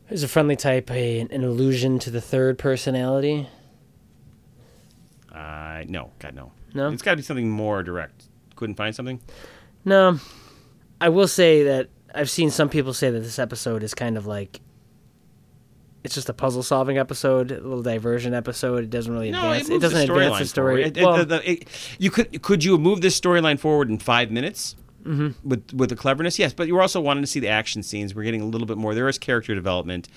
[0.09, 3.47] Is a friendly type a, an allusion to the third personality?
[5.35, 6.89] Uh, no, God no, No?
[6.91, 8.25] It's got to be something more direct.
[8.55, 9.19] Couldn't find something.
[9.83, 10.19] No.
[11.01, 14.25] I will say that I've seen some people say that this episode is kind of
[14.25, 14.61] like
[16.03, 18.83] it's just a puzzle solving episode, a little diversion episode.
[18.83, 19.67] It doesn't really No, advance.
[19.67, 20.83] it, moves doesn't the advance the story.
[20.83, 21.67] It- it- well, the- the- it-
[21.99, 25.47] you could could you moved this storyline forward in five minutes Mm-hmm.
[25.47, 26.37] with with the cleverness?
[26.39, 28.13] Yes, but you were also wanting to see the action scenes.
[28.15, 28.93] We're getting a little bit more.
[28.95, 30.07] There is character development.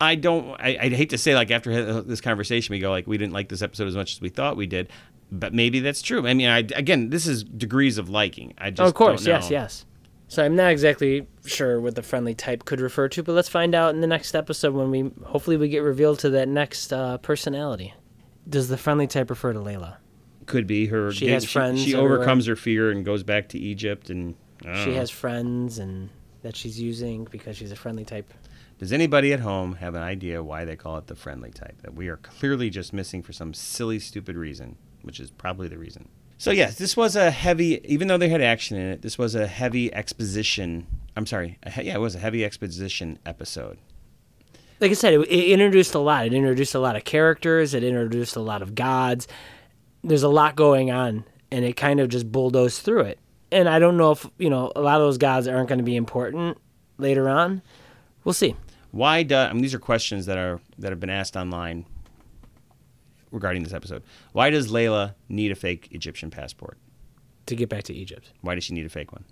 [0.00, 0.50] I don't.
[0.60, 3.48] I, I'd hate to say like after this conversation we go like we didn't like
[3.48, 4.88] this episode as much as we thought we did,
[5.32, 6.26] but maybe that's true.
[6.26, 8.54] I mean, I, again, this is degrees of liking.
[8.58, 9.84] I just Oh, of course, yes, yes.
[10.28, 13.74] So I'm not exactly sure what the friendly type could refer to, but let's find
[13.74, 17.18] out in the next episode when we hopefully we get revealed to that next uh,
[17.18, 17.94] personality.
[18.48, 19.96] Does the friendly type refer to Layla?
[20.46, 21.12] Could be her.
[21.12, 22.16] She has friends She, everywhere.
[22.16, 24.34] overcomes her fear and goes back to Egypt and.
[24.62, 24.94] She know.
[24.94, 26.10] has friends and
[26.42, 28.32] that she's using because she's a friendly type.
[28.78, 31.82] Does anybody at home have an idea why they call it the friendly type?
[31.82, 35.78] That we are clearly just missing for some silly, stupid reason, which is probably the
[35.78, 36.08] reason.
[36.40, 39.34] So, yes, this was a heavy, even though they had action in it, this was
[39.34, 40.86] a heavy exposition.
[41.16, 41.58] I'm sorry.
[41.64, 43.78] A yeah, it was a heavy exposition episode.
[44.78, 46.26] like I said, it, it introduced a lot.
[46.26, 47.74] It introduced a lot of characters.
[47.74, 49.26] It introduced a lot of gods.
[50.04, 53.18] There's a lot going on, and it kind of just bulldozed through it.
[53.50, 55.84] And I don't know if you know a lot of those gods aren't going to
[55.84, 56.58] be important
[56.98, 57.62] later on.
[58.22, 58.54] We'll see.
[58.90, 61.84] Why do, I mean, these are questions that are that have been asked online
[63.30, 64.02] regarding this episode.
[64.32, 66.78] Why does Layla need a fake Egyptian passport?
[67.46, 69.24] To get back to Egypt, Why does she need a fake one?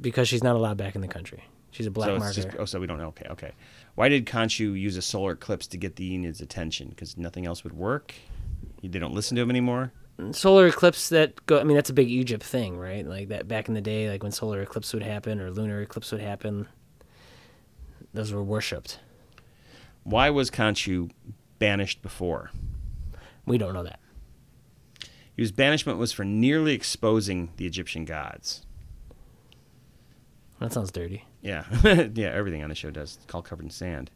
[0.00, 1.44] because she's not allowed back in the country.
[1.70, 2.34] She's a black so marker.
[2.34, 3.08] just oh, so we don't know.
[3.08, 3.52] Okay, okay.
[3.94, 6.88] Why did Khonshu use a solar eclipse to get the Ennead's attention?
[6.90, 8.14] Because nothing else would work.
[8.82, 9.92] They don't listen to him anymore.
[10.32, 11.58] solar eclipse that go.
[11.58, 13.06] I mean, that's a big Egypt thing, right?
[13.06, 16.12] Like that back in the day, like when solar eclipse would happen or lunar eclipse
[16.12, 16.68] would happen.
[18.14, 18.98] Those were worshipped.
[20.04, 21.10] Why was Khonshu
[21.58, 22.50] banished before?
[23.46, 24.00] We don't know that.
[25.36, 28.66] His banishment was for nearly exposing the Egyptian gods.
[30.60, 31.24] That sounds dirty.
[31.40, 31.64] Yeah,
[32.14, 32.28] yeah.
[32.28, 33.16] Everything on the show does.
[33.16, 34.10] It's called covered in sand.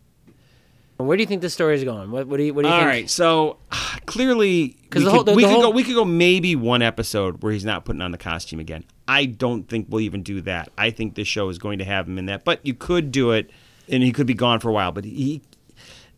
[0.99, 2.11] Where do you think this story is going?
[2.11, 2.89] What, what do you What do you All think?
[2.89, 3.59] right, so
[4.07, 5.63] clearly, 'Cause we, the could, the- we the could go.
[5.63, 8.85] whole- We could go maybe one episode where he's not putting on the costume again.
[9.09, 10.71] I don't think we'll even do that.
[10.79, 13.33] I think this show is going to have him in that, but you could do
[13.33, 13.51] it,
[13.89, 14.93] and he could be gone for a while.
[14.93, 15.43] But he,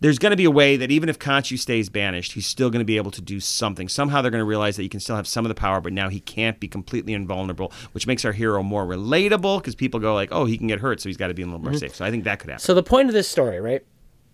[0.01, 2.81] there's going to be a way that even if Khonshu stays banished, he's still going
[2.81, 3.89] to be able to do something.
[3.89, 5.93] Somehow they're going to realize that he can still have some of the power, but
[5.93, 10.14] now he can't be completely invulnerable, which makes our hero more relatable because people go
[10.14, 11.95] like, "Oh, he can get hurt, so he's got to be a little more safe."
[11.97, 12.61] So I think that could happen.
[12.61, 12.66] Mm-hmm.
[12.66, 13.85] So the point of this story, right,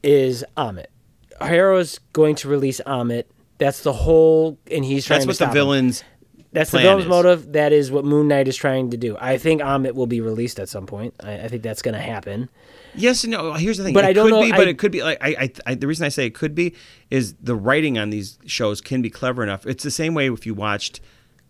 [0.03, 0.87] is Ammit.
[1.41, 3.25] Harrow's going to release Ammit.
[3.59, 5.55] That's the whole, and he's trying That's to what the stop him.
[5.55, 6.05] villains.
[6.53, 7.09] That's the villain's is.
[7.09, 7.53] motive.
[7.53, 9.17] That is what Moon Knight is trying to do.
[9.19, 11.15] I think Ammit will be released at some point.
[11.21, 12.49] I, I think that's going to happen.
[12.97, 13.49] Yes and no.
[13.49, 13.95] Oh, here's the thing.
[13.95, 15.53] But it I don't could know- be, but I- it could be like I, I,
[15.67, 15.75] I.
[15.75, 16.75] The reason I say it could be
[17.11, 19.67] is the writing on these shows can be clever enough.
[19.67, 21.01] It's the same way if you watched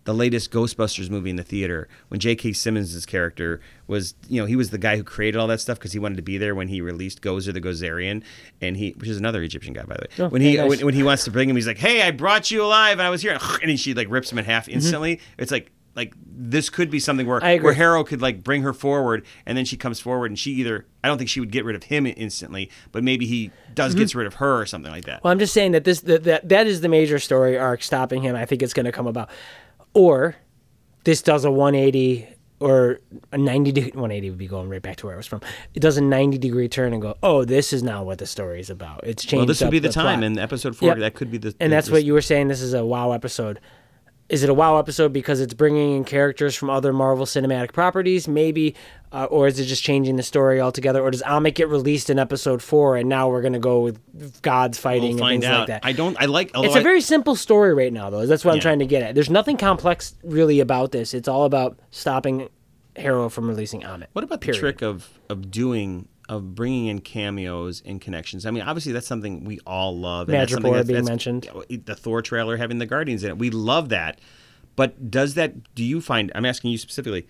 [0.04, 2.52] the latest Ghostbusters movie in the theater when J.K.
[2.52, 5.92] Simmons' character was, you know, he was the guy who created all that stuff because
[5.92, 8.22] he wanted to be there when he released Gozer the Gozerian,
[8.60, 10.24] and he, which is another Egyptian guy by the way.
[10.26, 12.50] Oh, when he when, when he wants to bring him, he's like, "Hey, I brought
[12.50, 14.74] you alive, and I was here," and she like rips him in half mm-hmm.
[14.74, 15.20] instantly.
[15.38, 15.70] It's like.
[15.96, 19.64] Like this could be something where where Harrow could like bring her forward, and then
[19.64, 22.04] she comes forward, and she either I don't think she would get rid of him
[22.06, 24.00] instantly, but maybe he does Mm-hmm.
[24.00, 25.22] gets rid of her or something like that.
[25.22, 28.22] Well, I'm just saying that this that that, that is the major story arc stopping
[28.22, 28.34] him.
[28.34, 29.30] I think it's going to come about,
[29.92, 30.34] or
[31.04, 32.28] this does a 180
[32.60, 35.42] or a 90 degree 180 would be going right back to where I was from.
[35.74, 38.58] It does a 90 degree turn and go, oh, this is now what the story
[38.60, 39.02] is about.
[39.04, 39.40] It's changed.
[39.40, 40.24] Well, this would be the, time plot.
[40.24, 40.88] in episode four.
[40.88, 40.98] Yep.
[40.98, 41.54] That could be the.
[41.60, 42.48] and the- that's the- what you were saying.
[42.48, 43.60] This is a wow episode.
[44.30, 48.26] Is it a wow episode because it's bringing in characters from other Marvel cinematic properties,
[48.26, 48.74] maybe,
[49.12, 51.02] uh, or is it just changing the story altogether?
[51.02, 54.40] Or does Ammit get released in episode four, and now we're going to go with
[54.40, 55.58] gods fighting We'll and things out.
[55.60, 55.84] like that?
[55.84, 56.16] I don't.
[56.18, 56.52] I like.
[56.54, 58.24] It's a I- very simple story right now, though.
[58.26, 59.14] That's what I'm trying to get at.
[59.14, 61.12] There's nothing complex really about this.
[61.12, 62.48] It's all about stopping
[62.96, 64.06] Harrow from releasing Ammit.
[64.14, 68.46] What about the trick of of doing of bringing in cameos and connections?
[68.46, 70.28] I mean, obviously that's something we all love.
[70.28, 71.48] and that's Madripoor something that's- being that's- mentioned.
[71.86, 74.20] The Thor trailer having the Guardians in it, we love that.
[74.76, 75.74] But does that?
[75.74, 76.32] Do you find?
[76.34, 77.26] I'm asking you specifically.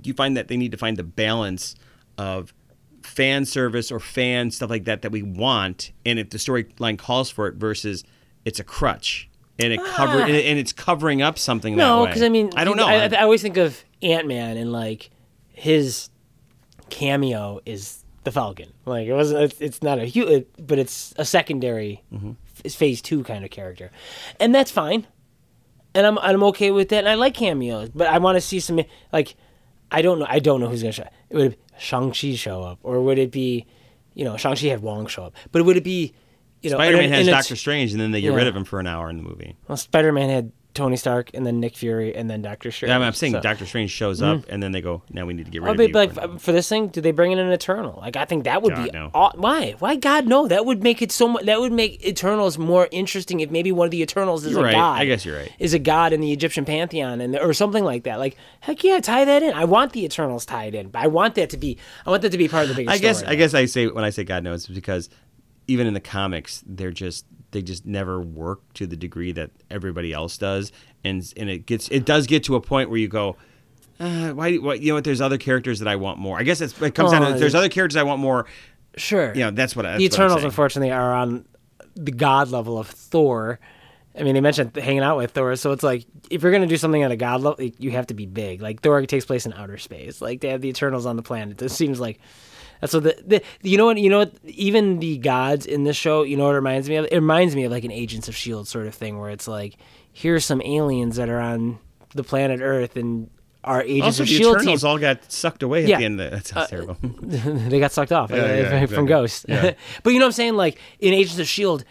[0.00, 1.76] Do you find that they need to find the balance
[2.18, 2.52] of
[3.02, 7.30] fan service or fan stuff like that that we want, and if the storyline calls
[7.30, 8.04] for it, versus
[8.44, 9.28] it's a crutch
[9.58, 12.00] and it cover and, and it's covering up something that Ah.
[12.00, 12.86] No, because I mean, I don't know.
[12.86, 15.10] I, I always think of Ant Man and like
[15.48, 16.09] his
[16.90, 18.72] cameo is the Falcon.
[18.84, 19.42] Like it wasn't.
[19.44, 22.32] It's, it's not a huge, but it's a secondary, Mm-hmm.
[22.64, 23.90] f- phase two kind of character,
[24.38, 25.06] and that's fine.
[25.94, 26.98] And I'm I'm okay with that.
[26.98, 28.80] And I like cameos, but I want to see some
[29.12, 29.34] like
[29.90, 30.26] I don't know.
[30.28, 31.08] I don't know who's gonna show.
[31.30, 33.66] It would Shang Chi show up, or would it be,
[34.14, 36.12] you know, Shang Chi had Wong show up, but would it be,
[36.62, 38.36] you know, Spider Man has Doctor Strange, and then they get Yeah.
[38.36, 39.56] rid of him for an hour in the movie.
[39.66, 42.90] Well, Spider Man had Tony Stark, and then Nick Fury, and then Doctor Strange.
[42.90, 44.40] Yeah, I mean, I'm saying So- Doctor Strange shows mm-hmm.
[44.40, 46.52] up, and then they go, "Now we need to get rid of but like for
[46.52, 47.98] this thing, do they bring in an Eternal?
[48.00, 49.10] Like I think that would God, be no.
[49.14, 49.74] aw- why?
[49.78, 50.46] Why God no?
[50.46, 51.44] That would make it so much.
[51.46, 54.64] That would make Eternals more interesting if maybe one of the Eternals is You're a
[54.64, 54.74] right.
[54.74, 55.00] god.
[55.00, 55.52] I guess you're right.
[55.58, 58.18] Is a god in the Egyptian pantheon and or something like that.
[58.18, 59.52] Like heck yeah, tie that in.
[59.54, 60.88] I want the Eternals tied in.
[60.88, 61.78] But I want that to be.
[62.06, 63.32] I want that to be part of the bigger I guess story.
[63.32, 65.10] I guess I say when I say God knows, because
[65.66, 70.12] even in the comics, they're just they just never work to the degree that everybody
[70.12, 70.72] else does,
[71.04, 73.36] and and it gets it does get to a point where you go.
[73.98, 74.74] Uh, why, why?
[74.74, 75.04] You know what?
[75.04, 76.38] There's other characters that I want more.
[76.38, 78.46] I guess it's, it comes down Oh, to there's other characters I want more.
[78.96, 79.34] sure.
[79.34, 79.98] You know, that's what I.
[79.98, 80.46] the that's what I'm Eternals, saying.
[80.46, 81.44] unfortunately, are on
[81.96, 83.60] the god level of Thor.
[84.18, 86.76] I mean, they mentioned hanging out with Thor, so it's like if you're gonna do
[86.78, 88.62] something at a god level, you have to be big.
[88.62, 90.20] Like Thor takes place in outer space.
[90.22, 91.60] Like they have the Eternals on the planet.
[91.60, 92.18] It seems like
[92.80, 95.96] that's what the, the you know what you know what even the gods in this
[95.96, 96.22] show.
[96.22, 97.06] You know what it reminds me of?
[97.06, 99.76] It reminds me of like an Agents of Shield sort of thing, where it's like
[100.12, 101.78] here's some aliens that are on
[102.14, 103.30] the planet Earth and
[103.62, 105.98] our Agents Also, of the Shield team all got sucked away at Yeah.
[105.98, 106.20] the end.
[106.20, 106.96] Of, that sounds terrible.
[107.02, 109.06] they got sucked off uh, Yeah, yeah, from exactly.
[109.06, 109.46] Ghost.
[109.48, 109.74] Yeah.
[110.02, 110.54] but you know what I'm saying?
[110.54, 111.84] Like in Agents of Shield,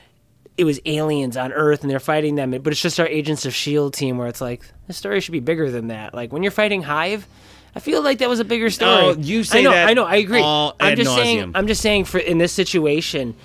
[0.57, 2.51] it was aliens on Earth and they're fighting them.
[2.51, 5.39] But it's just our Agents of Shield team where it's like the story should be
[5.39, 6.13] bigger than that.
[6.13, 7.27] Like when you're fighting Hive.
[7.75, 8.91] I feel like that was a bigger story.
[8.91, 10.41] Oh, you say I know, that I know, I agree.
[10.41, 11.51] all I'm ad just saying.
[11.55, 13.35] I'm just saying for in this situation,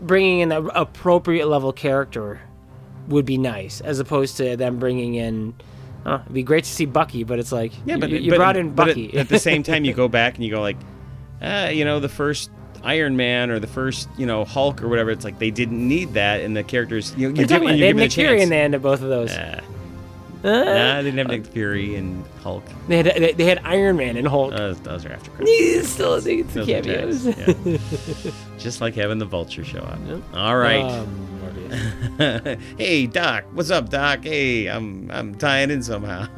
[0.00, 2.40] bringing in the appropriate level character
[3.08, 5.54] would be nice, as opposed to them bringing in.
[6.04, 8.36] Uh, it'd be great to see Bucky, but it's like Yeah, but you, you but-
[8.36, 9.16] brought in but at- Bucky.
[9.18, 10.76] At, the same time, you go back and you go like,
[11.42, 12.50] uh, you know, the first
[12.82, 15.10] Iron Man or the first, you know, Hulk or whatever.
[15.10, 17.68] It's like they didn't need that, and the characters, you know, You're you're talking giving,
[17.68, 18.42] about- you're they had giving Nick a Fury chance.
[18.44, 19.30] in the end of both of those.
[19.32, 19.60] Uh,
[20.44, 22.62] Nah, they didn't have Nick Fury and Hulk.
[22.88, 24.52] They had they, they had Iron Man and Hulk.
[24.52, 25.50] Uh, those are after credits.
[25.50, 26.24] He's still it's
[26.54, 27.26] the cameos.
[27.26, 28.30] yeah.
[28.58, 29.98] Just like having the Vulture show up.
[30.34, 30.82] All right.
[30.84, 31.22] Um,
[32.78, 34.22] hey Doc, what's up, Doc?
[34.22, 36.28] Hey, I'm I'm tying in somehow.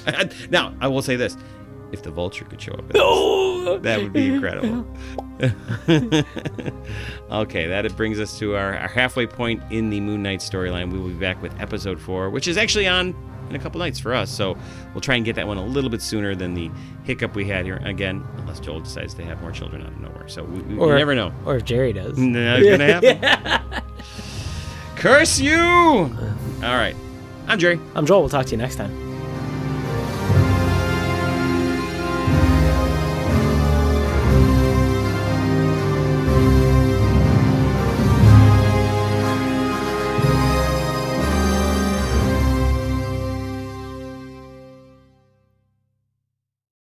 [0.50, 1.36] now I will say this:
[1.92, 3.78] if the Vulture could show up, in Oh!
[3.78, 4.84] this, that would be incredible.
[7.30, 10.90] okay, that brings us to our, our halfway point in the Moon Knight storyline.
[10.90, 13.14] We will be back with episode four, which is actually on
[13.54, 14.30] in a couple nights for us.
[14.30, 14.56] So
[14.94, 16.70] we'll try and get that one a little bit sooner than the
[17.04, 17.76] hiccup we had here.
[17.84, 20.28] Again, unless Joel decides to have more children out of nowhere.
[20.28, 21.32] So we, we, Or- never know.
[21.44, 22.16] Or if Jerry does.
[22.18, 23.82] Not gonna happen.
[24.96, 25.58] Curse you!
[25.58, 26.94] All right.
[27.48, 27.80] I'm Jerry.
[27.94, 28.20] I'm Joel.
[28.20, 29.11] We'll talk to you next time.